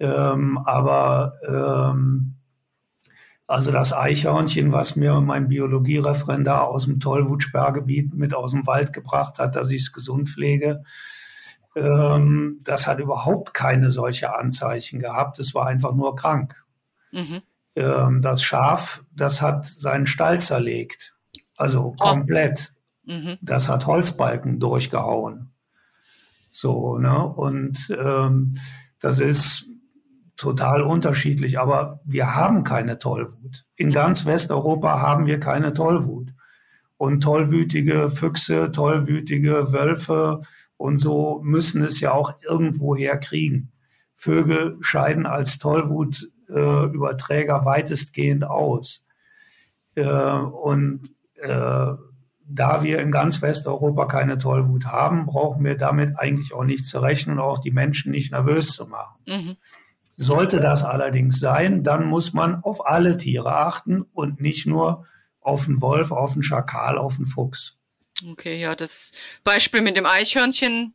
[0.00, 2.36] Ähm, aber ähm,
[3.46, 9.38] also das Eichhörnchen, was mir mein Biologiereferendar aus dem Tollwut-Sperrgebiet mit aus dem Wald gebracht
[9.38, 10.84] hat, dass ich es gesund pflege,
[11.74, 15.38] ähm, das hat überhaupt keine solche Anzeichen gehabt.
[15.38, 16.64] Es war einfach nur krank.
[17.12, 17.42] Mhm.
[17.76, 21.14] Ähm, das Schaf, das hat seinen Stall zerlegt.
[21.56, 21.96] Also oh.
[21.96, 22.72] komplett.
[23.06, 23.12] Oh.
[23.12, 23.38] Mhm.
[23.42, 25.52] Das hat Holzbalken durchgehauen.
[26.50, 27.24] So, ne?
[27.24, 28.58] Und ähm,
[28.98, 29.70] das ist
[30.36, 33.66] total unterschiedlich, aber wir haben keine Tollwut.
[33.76, 36.32] In ganz Westeuropa haben wir keine Tollwut.
[36.96, 40.42] Und tollwütige Füchse, tollwütige Wölfe
[40.76, 43.70] und so müssen es ja auch irgendwo kriegen.
[44.16, 49.06] Vögel scheiden als Tollwutüberträger äh, weitestgehend aus.
[49.94, 51.86] Äh, und äh,
[52.52, 56.98] da wir in ganz Westeuropa keine Tollwut haben, brauchen wir damit eigentlich auch nicht zu
[56.98, 59.22] rechnen und auch die Menschen nicht nervös zu machen.
[59.26, 59.56] Mhm.
[60.16, 65.06] Sollte das allerdings sein, dann muss man auf alle Tiere achten und nicht nur
[65.40, 67.78] auf den Wolf, auf den Schakal, auf den Fuchs.
[68.28, 69.12] Okay, ja, das
[69.44, 70.94] Beispiel mit dem Eichhörnchen,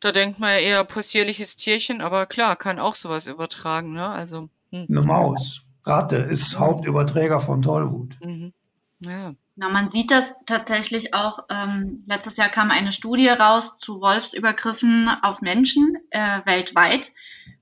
[0.00, 4.08] da denkt man ja eher possierliches Tierchen, aber klar, kann auch sowas übertragen, ne?
[4.08, 4.48] Also.
[4.74, 4.86] Hm.
[4.88, 5.62] Eine Maus.
[5.84, 8.16] Ratte ist Hauptüberträger von Tollwut.
[8.22, 8.52] Mhm.
[9.00, 9.34] Ja.
[9.56, 11.40] Na, man sieht das tatsächlich auch.
[11.48, 17.12] Ähm, letztes Jahr kam eine Studie raus zu Wolfsübergriffen auf Menschen äh, weltweit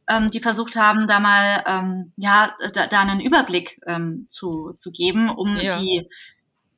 [0.09, 4.91] ähm, die versucht haben, da mal ähm, ja da, da einen Überblick ähm, zu, zu
[4.91, 5.79] geben, um ja.
[5.79, 6.09] die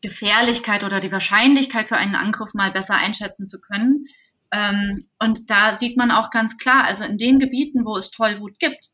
[0.03, 4.07] Gefährlichkeit oder die Wahrscheinlichkeit für einen Angriff mal besser einschätzen zu können.
[4.51, 8.59] Ähm, und da sieht man auch ganz klar, also in den Gebieten, wo es Tollwut
[8.59, 8.91] gibt,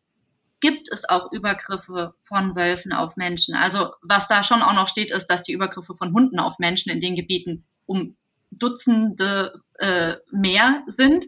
[0.61, 3.55] gibt es auch Übergriffe von Wölfen auf Menschen.
[3.55, 6.91] Also was da schon auch noch steht, ist, dass die Übergriffe von Hunden auf Menschen
[6.91, 8.17] in den Gebieten um
[8.51, 11.25] Dutzende äh, mehr sind.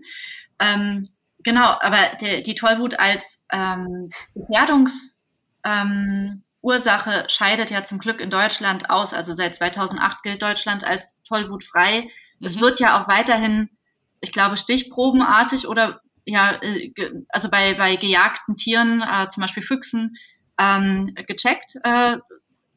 [0.59, 1.05] Ähm,
[1.45, 8.91] Genau, aber der, die Tollwut als ähm, Gefährdungsursache ähm, scheidet ja zum Glück in Deutschland
[8.91, 9.13] aus.
[9.13, 12.09] Also seit 2008 gilt Deutschland als tollwutfrei.
[12.39, 12.47] Mhm.
[12.47, 13.71] Es wird ja auch weiterhin,
[14.21, 16.93] ich glaube, stichprobenartig oder ja, äh,
[17.29, 20.15] also bei, bei gejagten Tieren, äh, zum Beispiel Füchsen,
[20.59, 22.19] ähm, gecheckt, äh,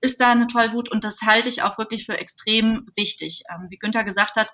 [0.01, 3.43] ist da eine Tollwut und das halte ich auch wirklich für extrem wichtig.
[3.49, 4.51] Ähm, wie Günther gesagt hat,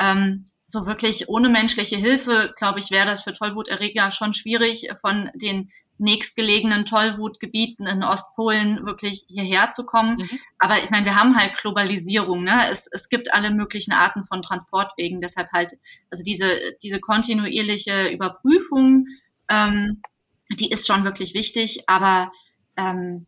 [0.00, 5.30] ähm, so wirklich ohne menschliche Hilfe, glaube ich, wäre das für Tollwuterreger schon schwierig, von
[5.34, 10.16] den nächstgelegenen Tollwutgebieten in Ostpolen wirklich hierher zu kommen.
[10.16, 10.38] Mhm.
[10.58, 12.44] Aber ich meine, wir haben halt Globalisierung.
[12.44, 12.70] Ne?
[12.70, 15.20] Es, es gibt alle möglichen Arten von Transportwegen.
[15.20, 15.78] Deshalb halt,
[16.10, 19.06] also diese, diese kontinuierliche Überprüfung,
[19.48, 20.02] ähm,
[20.50, 21.84] die ist schon wirklich wichtig.
[21.88, 22.32] Aber
[22.76, 23.26] ähm,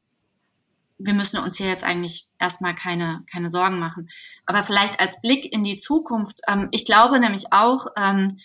[0.98, 4.08] wir müssen uns hier jetzt eigentlich erstmal keine, keine Sorgen machen.
[4.46, 8.36] Aber vielleicht als Blick in die Zukunft, ähm, ich glaube nämlich auch, ähm,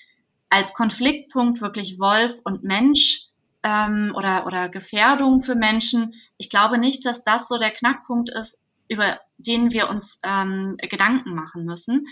[0.50, 3.25] als Konfliktpunkt wirklich Wolf und Mensch
[3.66, 8.62] ähm, oder, oder Gefährdung für Menschen, ich glaube nicht, dass das so der Knackpunkt ist,
[8.88, 12.06] über den wir uns ähm, Gedanken machen müssen,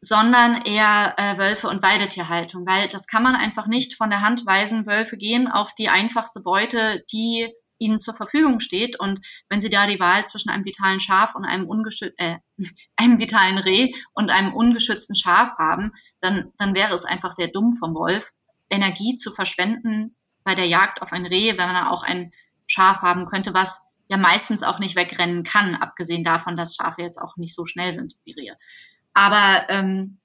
[0.00, 4.44] sondern eher äh, Wölfe und Weidetierhaltung, weil das kann man einfach nicht von der Hand
[4.44, 4.86] weisen.
[4.86, 8.98] Wölfe gehen auf die einfachste Beute, die ihnen zur Verfügung steht.
[8.98, 12.38] Und wenn sie da die Wahl zwischen einem vitalen Schaf und einem, ungeschütz äh,
[12.96, 17.72] einem vitalen Reh und einem ungeschützten Schaf haben, dann, dann wäre es einfach sehr dumm
[17.72, 18.32] vom Wolf,
[18.68, 20.16] Energie zu verschwenden
[20.48, 22.32] bei der Jagd auf ein Reh, wenn er auch ein
[22.66, 27.20] Schaf haben könnte, was ja meistens auch nicht wegrennen kann, abgesehen davon, dass Schafe jetzt
[27.20, 28.56] auch nicht so schnell sind wie Rehe.
[29.12, 30.16] Aber ähm,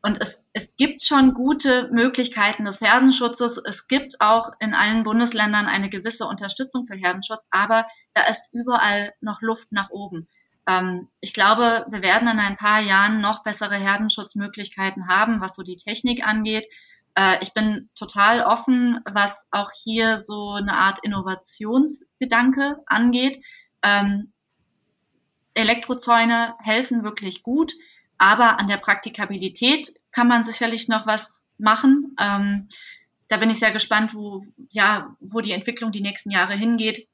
[0.00, 3.60] und es, es gibt schon gute Möglichkeiten des Herdenschutzes.
[3.62, 9.12] Es gibt auch in allen Bundesländern eine gewisse Unterstützung für Herdenschutz, aber da ist überall
[9.20, 10.28] noch Luft nach oben.
[10.66, 15.62] Ähm, ich glaube, wir werden in ein paar Jahren noch bessere Herdenschutzmöglichkeiten haben, was so
[15.62, 16.66] die Technik angeht.
[17.18, 23.44] Äh, ich bin total offen, was auch hier so eine Art Innovationsgedanke angeht.
[23.82, 24.32] Ähm,
[25.54, 27.72] Elektrozäune helfen wirklich gut.
[28.18, 32.16] Aber an der Praktikabilität kann man sicherlich noch was machen.
[32.20, 32.68] Ähm,
[33.28, 37.08] da bin ich sehr gespannt, wo, ja, wo die Entwicklung die nächsten Jahre hingeht.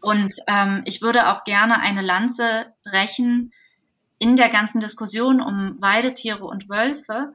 [0.00, 3.52] Und ähm, ich würde auch gerne eine Lanze brechen
[4.18, 7.34] in der ganzen Diskussion um Weidetiere und Wölfe.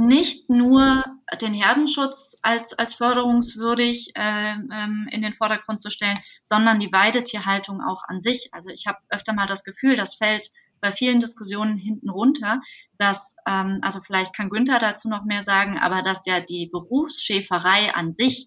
[0.00, 1.02] Nicht nur
[1.40, 7.80] den Herdenschutz als, als förderungswürdig äh, ähm, in den Vordergrund zu stellen, sondern die Weidetierhaltung
[7.82, 8.48] auch an sich.
[8.52, 12.60] Also ich habe öfter mal das Gefühl, das fällt bei vielen Diskussionen hinten runter,
[12.96, 17.92] dass, ähm, also vielleicht kann Günther dazu noch mehr sagen, aber dass ja die Berufsschäferei
[17.92, 18.46] an sich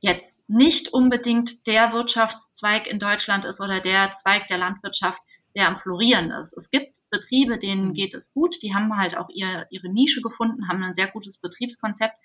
[0.00, 5.20] jetzt nicht unbedingt der Wirtschaftszweig in Deutschland ist oder der Zweig der Landwirtschaft,
[5.56, 6.56] der am Florieren ist.
[6.56, 7.92] Es gibt Betriebe, denen mhm.
[7.94, 11.38] geht es gut, die haben halt auch ihr, ihre Nische gefunden, haben ein sehr gutes
[11.38, 12.16] Betriebskonzept,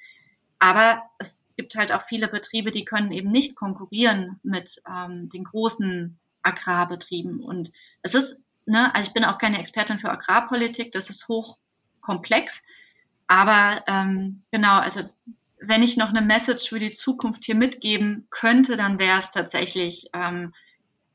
[0.60, 5.44] aber es gibt halt auch viele Betriebe, die können eben nicht konkurrieren mit ähm, den
[5.44, 7.42] großen Agrarbetrieben.
[7.42, 7.72] Und
[8.02, 12.64] es ist, ne, also ich bin auch keine Expertin für Agrarpolitik, das ist hochkomplex.
[13.28, 15.02] Aber ähm, genau, also
[15.60, 20.08] wenn ich noch eine Message für die Zukunft hier mitgeben könnte, dann wäre es tatsächlich
[20.14, 20.54] ähm,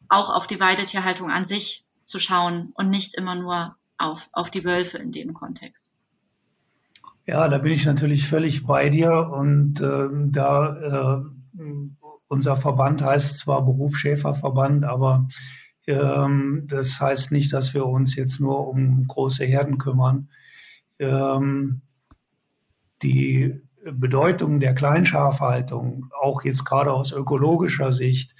[0.08, 4.64] auch auf die Weidetierhaltung an sich zu schauen und nicht immer nur auf, auf die
[4.64, 5.90] Wölfe in dem Kontext.
[7.26, 11.62] Ja, da bin ich natürlich völlig bei dir und äh, da äh,
[12.28, 15.28] unser Verband heißt zwar Berufsschäferverband, aber
[15.86, 20.30] ähm, das heißt nicht, dass wir uns jetzt nur um große Herden kümmern.
[20.98, 21.82] Ähm,
[23.02, 28.34] die Bedeutung der Kleinschafhaltung, auch jetzt gerade aus ökologischer Sicht,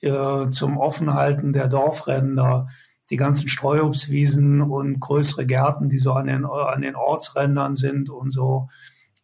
[0.00, 2.68] äh, zum Offenhalten der Dorfränder,
[3.12, 8.30] die ganzen Streuobstwiesen und größere Gärten, die so an den, an den Ortsrändern sind und
[8.30, 8.70] so,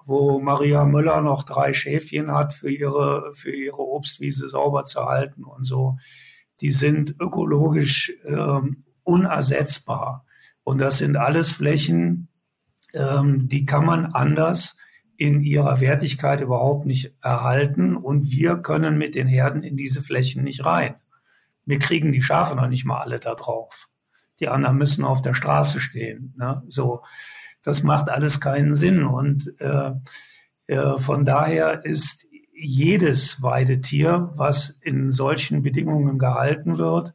[0.04, 5.42] wo Maria Müller noch drei Schäfchen hat für ihre, für ihre Obstwiese sauber zu halten
[5.42, 5.96] und so,
[6.60, 10.26] die sind ökologisch ähm, unersetzbar.
[10.64, 12.28] Und das sind alles Flächen,
[12.92, 14.76] ähm, die kann man anders
[15.16, 17.96] in ihrer Wertigkeit überhaupt nicht erhalten.
[17.96, 20.96] Und wir können mit den Herden in diese Flächen nicht rein.
[21.68, 23.88] Wir kriegen die Schafe noch nicht mal alle da drauf.
[24.40, 26.34] Die anderen müssen auf der Straße stehen.
[26.38, 26.62] Ne?
[26.66, 27.02] So,
[27.62, 29.04] das macht alles keinen Sinn.
[29.04, 29.90] Und äh,
[30.66, 37.12] äh, von daher ist jedes Weidetier, was in solchen Bedingungen gehalten wird,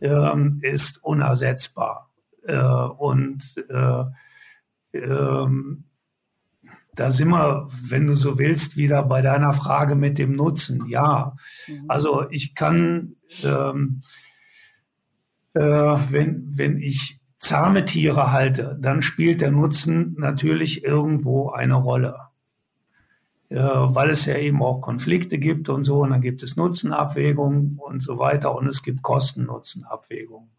[0.00, 2.10] äh, ist unersetzbar.
[2.42, 4.04] Äh, und äh,
[4.94, 5.84] ähm,
[6.94, 10.86] da sind wir, wenn du so willst, wieder bei deiner Frage mit dem Nutzen.
[10.88, 11.36] Ja,
[11.66, 11.84] mhm.
[11.88, 14.00] also ich kann, ähm,
[15.54, 22.16] äh, wenn, wenn ich zahme Tiere halte, dann spielt der Nutzen natürlich irgendwo eine Rolle.
[23.50, 27.78] Äh, weil es ja eben auch Konflikte gibt und so, und dann gibt es Nutzenabwägungen
[27.78, 30.50] und so weiter und es gibt Kosten-Nutzen-Abwägungen.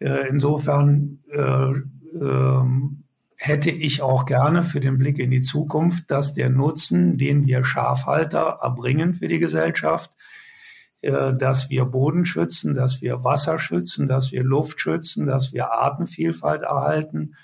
[0.00, 1.72] Äh, insofern äh,
[2.18, 3.03] ähm,
[3.46, 7.62] hätte ich auch gerne für den Blick in die Zukunft, dass der Nutzen, den wir
[7.64, 10.10] Schafhalter erbringen für die Gesellschaft,
[11.02, 15.72] äh, dass wir Boden schützen, dass wir Wasser schützen, dass wir Luft schützen, dass wir
[15.72, 17.34] Artenvielfalt erhalten,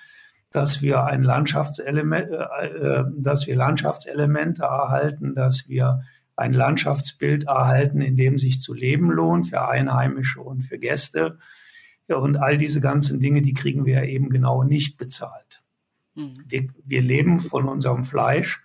[0.51, 6.01] dass wir ein Landschaftselement, äh, äh, dass wir Landschaftselemente erhalten, dass wir
[6.35, 11.39] ein Landschaftsbild erhalten, in dem sich zu leben lohnt für Einheimische und für Gäste.
[12.09, 15.61] Und all diese ganzen Dinge, die kriegen wir eben genau nicht bezahlt.
[16.21, 16.45] Mhm.
[16.49, 18.63] Wir, wir, leben von unserem Fleisch.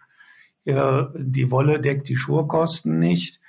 [0.66, 3.39] die Wolle deckt die Schurkosten nicht.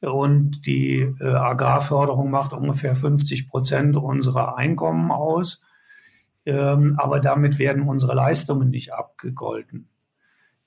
[0.00, 5.62] Und die äh, Agrarförderung macht ungefähr 50 Prozent unserer Einkommen aus.
[6.44, 9.88] Ähm, aber damit werden unsere Leistungen nicht abgegolten.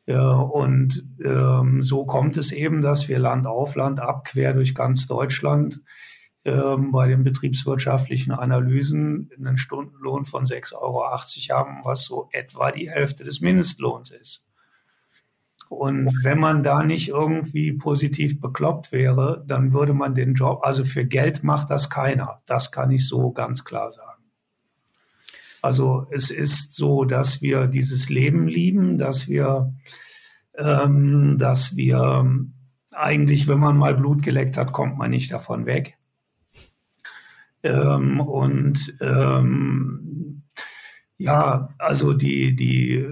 [0.08, 5.08] und ähm, so kommt es eben, dass wir Land auf Land ab, quer durch ganz
[5.08, 5.82] Deutschland
[6.46, 12.89] ähm, bei den betriebswirtschaftlichen Analysen einen Stundenlohn von 6,80 Euro haben, was so etwa die
[12.89, 14.46] Hälfte des Mindestlohns ist.
[15.68, 20.84] Und wenn man da nicht irgendwie positiv bekloppt wäre, dann würde man den Job, also
[20.84, 22.43] für Geld macht das keiner.
[22.46, 24.24] Das kann ich so ganz klar sagen.
[25.64, 29.74] Also es ist so, dass wir dieses Leben lieben, dass wir,
[30.56, 32.46] ähm, dass wir
[32.91, 35.98] eigentlich, wenn man mal Blut geleckt hat, kommt man nicht davon weg.
[37.66, 40.43] Ähm, und ähm,
[41.18, 43.03] ja, also die, die,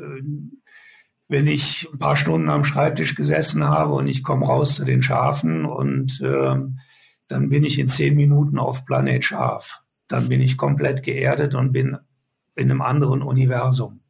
[1.28, 5.02] wenn ich ein paar Stunden am Schreibtisch gesessen habe und ich komme raus zu den
[5.02, 6.80] Schafen und ähm,
[7.28, 9.82] dann bin ich in zehn Minuten auf Planet Schaf.
[10.08, 11.98] Dann bin ich komplett geerdet und bin
[12.56, 14.02] in einem anderen Universum.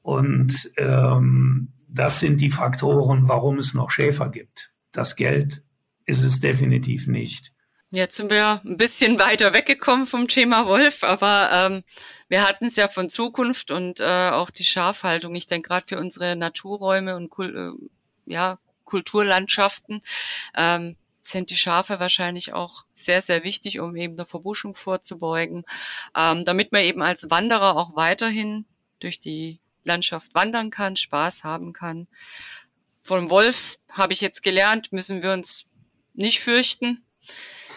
[0.00, 4.72] Und ähm, das sind die Faktoren, warum es noch Schäfer gibt.
[4.90, 5.62] Das Geld
[6.06, 7.54] ist es definitiv nicht.
[7.94, 11.84] Jetzt sind wir ein bisschen weiter weggekommen vom Thema Wolf, aber ähm,
[12.26, 15.34] wir hatten es ja von Zukunft und äh, auch die Schafhaltung.
[15.34, 20.00] Ich denke gerade für unsere Naturräume und Kul äh, ja, Kulturlandschaften
[20.56, 25.66] ähm, sind die Schafe wahrscheinlich auch sehr, sehr wichtig, um eben der Verbuschung vorzubeugen,
[26.16, 28.64] ähm, damit man eben als Wanderer auch weiterhin
[29.00, 32.08] durch die Landschaft wandern kann, Spaß haben kann.
[33.02, 35.66] Vom Wolf habe ich jetzt gelernt, müssen wir uns
[36.14, 37.04] nicht fürchten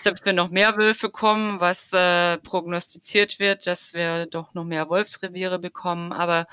[0.06, 4.88] selbst wenn noch mehr Wölfe kommen, was äh, prognostiziert wird, dass wir doch noch mehr
[4.88, 6.14] Wolfsreviere bekommen.
[6.14, 6.46] Aber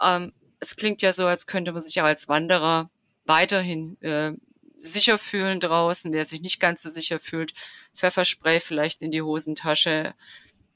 [0.00, 2.90] ähm, es klingt ja so, als könnte man sich auch als Wanderer
[3.24, 4.34] weiterhin äh,
[4.80, 6.12] sicher fühlen draußen.
[6.12, 7.54] Wer sich nicht ganz so sicher fühlt,
[7.92, 10.14] Pfefferspray vielleicht in die Hosentasche,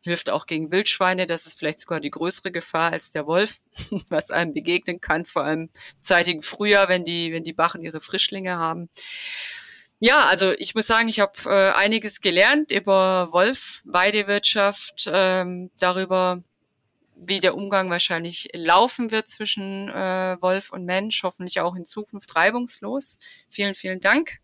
[0.00, 1.28] hilft auch gegen Wildschweine.
[1.28, 3.58] Das ist vielleicht sogar die größere Gefahr als der Wolf,
[4.08, 5.70] was einem begegnen kann, vor allem
[6.00, 8.88] zeitigen Frühjahr, wenn die, wenn die Bachen ihre Frischlinge haben.
[9.98, 16.42] Ja, also ich muss sagen, ich habe äh, einiges gelernt über Wolf, Weidewirtschaft, ähm, darüber,
[17.16, 22.36] wie der Umgang wahrscheinlich laufen wird zwischen äh, Wolf und Mensch, hoffentlich auch in Zukunft
[22.36, 23.18] reibungslos.
[23.48, 24.38] Vielen, vielen Dank.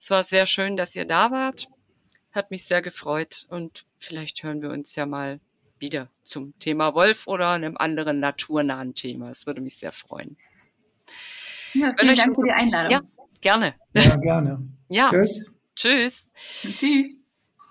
[0.00, 1.68] Es war sehr schön, dass ihr da wart.
[2.32, 5.40] Hat mich sehr gefreut und vielleicht hören wir uns ja mal
[5.78, 9.30] wieder zum Thema Wolf oder einem anderen naturnahen Thema.
[9.30, 10.38] Es würde mich sehr freuen.
[11.74, 12.92] Ja, vielen Dank für die Einladung.
[12.92, 13.00] Ja,
[13.46, 13.74] gerne.
[13.94, 14.68] Ja, gerne.
[14.88, 15.08] Ja.
[15.10, 15.48] Tschüss.
[15.76, 16.28] Tschüss.
[16.62, 17.08] Tschüss.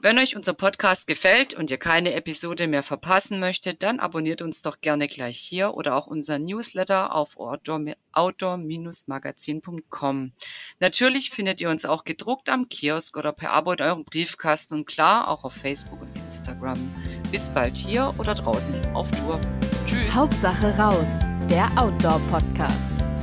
[0.02, 4.62] Wenn euch unser Podcast gefällt und ihr keine Episode mehr verpassen möchtet, dann abonniert uns
[4.62, 10.32] doch gerne gleich hier oder auch unser Newsletter auf outdoor-magazin.com.
[10.80, 14.86] Natürlich findet ihr uns auch gedruckt am Kiosk oder per Abo in eurem Briefkasten und
[14.86, 16.78] klar auch auf Facebook und Instagram.
[17.32, 19.42] Bis bald hier oder draußen auf Tour.
[19.88, 20.16] Tschüss.
[20.16, 21.20] Hauptsache raus,
[21.50, 23.15] der Outdoor-Podcast.